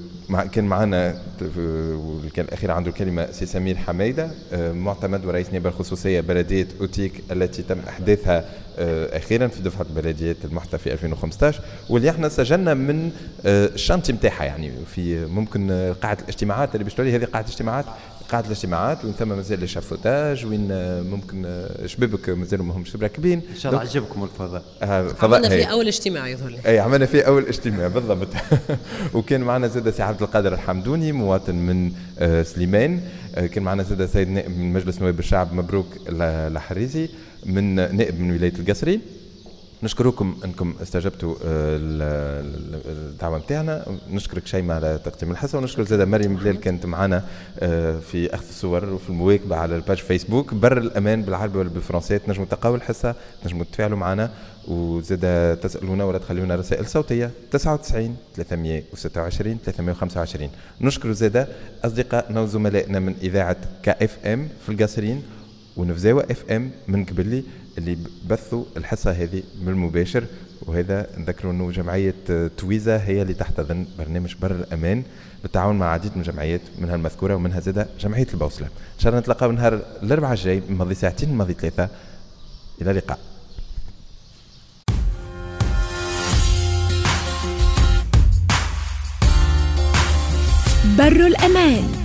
[0.51, 1.17] كان معنا
[2.33, 7.79] كان الأخير عنده كلمة سي سمير حميدة معتمد ورئيس نيابة الخصوصيه بلدية أوتيك التي تم
[7.87, 8.45] أحداثها
[9.17, 13.11] أخيرا في دفعة بلديات المحتى في 2015 واللي إحنا سجلنا من
[13.45, 17.85] الشنطة نتاعها يعني في ممكن قاعة الاجتماعات اللي باش هذه قاعة اجتماعات
[18.29, 20.67] قاعه الاجتماعات وين ثم مازال الشافوتاج وين
[21.01, 24.63] ممكن شبابك مازالوا ما همش راكبين إن شاء الله عجبكم الفضاء.
[24.81, 28.27] آه عملنا في أول اجتماع يظهر لي اي عملنا في أول اجتماع بالضبط.
[29.15, 33.01] وكان معنا زاد سي عبد القادر الحمدوني مواطن من آه سليمان.
[33.35, 37.09] آه كان معنا زاد سيد نائب من مجلس نواب الشعب مبروك الحريزي
[37.45, 38.99] من نائب من ولاية القصري.
[39.83, 41.77] نشكركم أنكم استجبتوا آه،
[42.85, 47.25] الدعوة نتاعنا نشكرك شيماء على تقديم الحصة ونشكر زاده مريم بلال كانت معنا
[47.59, 50.53] آه، في أخذ الصور وفي المواكبة على ال page Facebook.
[50.53, 54.31] بر الأمان بالعربي ولا بالفرنسية تنجموا تلقاو الحصة تنجموا تتفاعلوا معنا.
[54.67, 60.49] وزاد تسألونا ولا تخلونا رسائل صوتية 99 326 325
[60.81, 61.47] نشكر زادة
[61.85, 65.23] اصدقائنا وزملائنا من إذاعة K FM في القصرين
[65.77, 67.43] ونفزاوة FM من قبل
[67.77, 67.97] اللي
[68.29, 70.23] بثوا الحصة هذه بالمباشر
[70.61, 72.15] وهذا نذكروا إنه جمعية
[72.57, 75.03] تويزا هي اللي تحتضن برنامج بر الأمان
[75.41, 78.67] بالتعاون مع عديد من الجمعيات منها المذكورة ومنها زاد جمعية البوصلة.
[78.67, 81.89] إن شاء الله نتلاقاو نهار الأربعاء الجاي ماضي ساعتين ماضي ثلاثة.
[82.81, 83.19] إلى اللقاء.
[90.97, 92.02] بر الأمان.